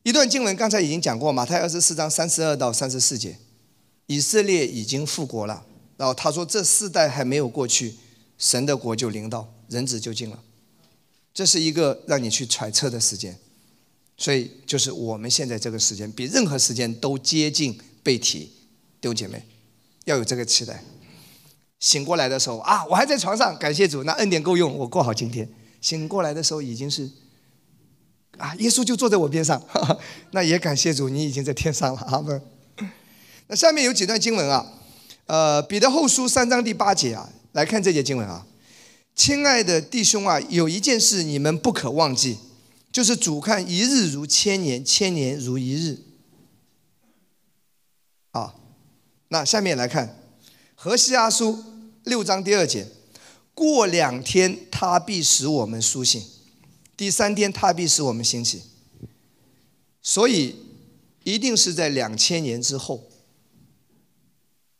[0.03, 3.39] 一段经文刚才已经讲过，马太二十四章三十二到三十四节，
[4.07, 5.65] 以色列已经复国了，
[5.97, 7.95] 然后他说这四代还没有过去，
[8.39, 10.43] 神的国就临到，人子就近了。
[11.33, 13.39] 这是一个让你去揣测的时间，
[14.17, 18.51] 所以就是我们现在这个时间比任何时间都接近被提，
[19.01, 19.45] 弟兄姐妹
[20.07, 20.83] 要有这个期待。
[21.81, 25.49] 醒过来的时候啊，我还在床上，感谢主，那恩典够用，我过好今天。
[25.81, 27.11] 醒过来的时候已经是
[28.37, 29.61] 啊，耶稣就坐在我边上，
[30.33, 32.41] 那也感谢主，你已经在天上了，阿门。
[33.47, 34.75] 那下面有几段经文啊，
[35.27, 38.47] 呃，彼得后书三章第八节啊，来看这节经文啊。
[39.15, 42.39] 亲爱的弟兄啊，有一件事你们不可忘记，
[42.93, 45.99] 就是主看一日如千年，千年如一日。
[48.33, 48.55] 啊，
[49.29, 50.17] 那下面来看
[50.75, 51.65] 何西阿书
[52.11, 52.89] 六章第二节，
[53.55, 56.21] 过两天他必使我们苏醒，
[56.97, 58.63] 第三天他必使我们兴起。
[60.03, 60.57] 所以
[61.23, 63.05] 一定是在两千年之后，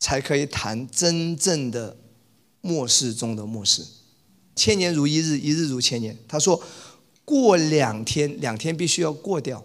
[0.01, 1.97] 才可以谈真正的
[2.63, 3.87] 末世中的末世，
[4.57, 6.19] 千年如一日，一日如千年。
[6.27, 6.61] 他说，
[7.25, 9.65] 过两天，两天必须要过掉，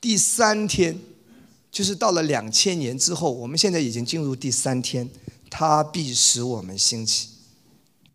[0.00, 0.96] 第三天，
[1.72, 5.10] 就是到了两千年之后，我们现在已经进入第三天，
[5.54, 7.28] 他必使我们兴起。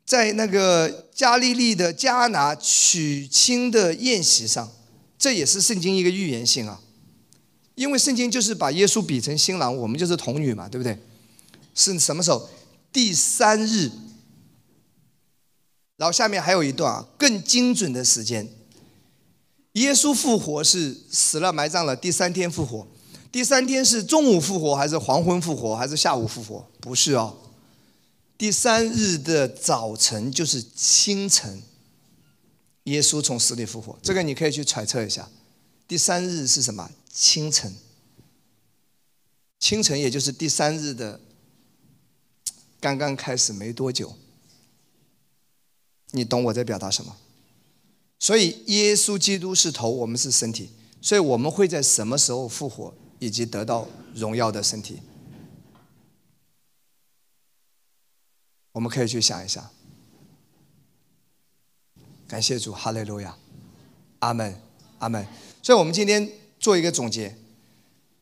[0.03, 4.71] 在那个加利利的迦拿娶亲的宴席上，
[5.19, 6.81] 这也是圣经一个预言性啊，
[7.75, 10.97] 因为圣经就是把耶稣比成新郎，我们就是童女嘛，对不对？
[11.75, 12.49] 是什么时候？
[12.91, 13.91] 第三日，
[15.97, 18.47] 然后下面还有一段啊，更精准的时间。
[19.73, 22.87] 耶稣复活是死了埋葬了，第三天复活。
[23.31, 26.65] 第三天是中午复活还是黄昏复活还是下午复活？
[26.79, 27.37] 不是哦，
[28.37, 31.61] 第三日的早晨就是清晨，
[32.83, 33.97] 耶稣从死里复活。
[34.01, 35.29] 这个你可以去揣测一下。
[35.87, 36.89] 第三日是什么？
[37.11, 37.75] 清晨。
[39.59, 41.19] 清晨也就是第三日的。
[42.79, 44.15] 刚刚开始没多久，
[46.11, 47.17] 你懂我在表达什么？
[48.19, 50.69] 所以耶稣基督是头，我们是身体，
[51.01, 54.99] 所以我们会在什么时候复活，以及得到荣耀的身体？
[58.73, 59.67] 我们可以去想一想。
[62.27, 63.37] 感谢主，哈利路亚，
[64.19, 64.61] 阿门，
[64.99, 65.25] 阿门。
[65.63, 67.37] 所以我们今天做一个总结，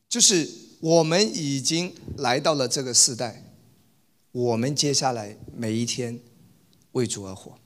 [0.08, 3.42] 就是我们已经来到了这个时代。
[4.32, 6.20] 我们接下来每一天
[6.92, 7.58] 为主而活，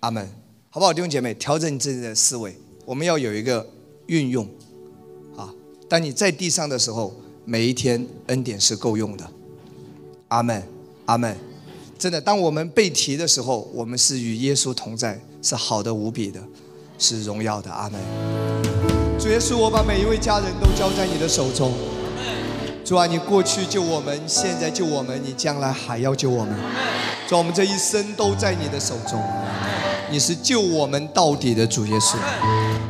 [0.00, 0.28] 阿门，
[0.70, 1.34] 好不好，弟兄姐妹？
[1.34, 3.68] 调整你自己的思维，我们要有一个
[4.06, 4.48] 运用，
[5.88, 7.14] 当你在地上的时候，
[7.44, 9.24] 每一天恩典是够用的，
[10.28, 10.62] 阿门，
[11.04, 11.36] 阿门。
[11.96, 16.40] 真的，当我们被提的时候，我们是与耶稣同在，是好的无比的，
[16.98, 18.00] 是荣耀的，阿门。
[19.18, 21.72] 主耶稣，我把每一位家人都交在你的手中。
[22.84, 26.54] 主啊，你过去救我们，现在救我们，你将来还要救我们。
[27.28, 29.22] 主，我们这一生都在你的手中，
[30.10, 32.16] 你是救我们到底的主耶稣。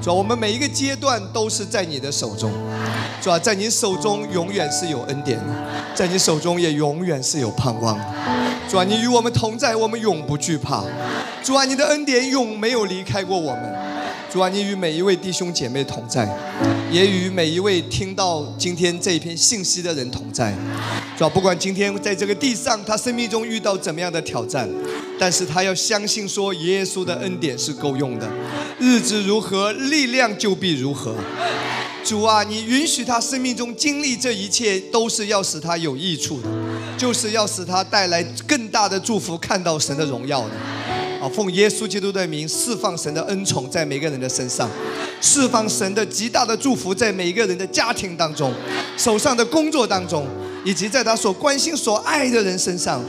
[0.07, 2.53] 主，我们每一个阶段都是在你的手中。
[3.21, 5.53] 主啊，在你手中永远是有恩典的，
[5.97, 8.05] 在你手中也永远是有盼望的。
[8.71, 10.85] 主啊，你与我们同在，我们永不惧怕。
[11.43, 13.86] 主啊，你的恩典永没有离开过我们。
[14.37, 16.29] 主啊，你与每一位弟兄姐妹同在，
[16.93, 20.55] 也与每一位听到今天这一篇信息的人同在。
[21.17, 24.69] 主啊，不管今天在这个地上，他生命中遇到怎么样的挑战，
[25.19, 28.29] 但是他要相信说，耶稣的恩典是够用的。
[28.79, 31.15] 日子如何，力量就必如何。
[32.05, 36.49] 主啊，你允许他生命中经历这一切，都是要使他有益处的，
[36.99, 40.51] 就是要使他带来更大的祝福，看到神的荣耀的。
[41.21, 44.69] 啊，奉耶稣基督的名，释放神的恩宠在每个人的身上，
[45.21, 48.53] 释放神的极大的祝福在每一个人的家庭当中，
[48.97, 50.27] 手上的工作当中，
[50.65, 53.03] 以及在他所关心、所爱的人身上。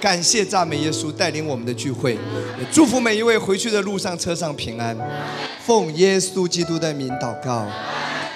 [0.00, 4.96] 感谢赞美耶稣带领我们的聚会，也祝福每一位回去的路上车上平安。
[5.66, 7.66] 奉耶稣基督的名祷告，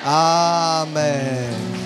[0.05, 1.84] 阿门。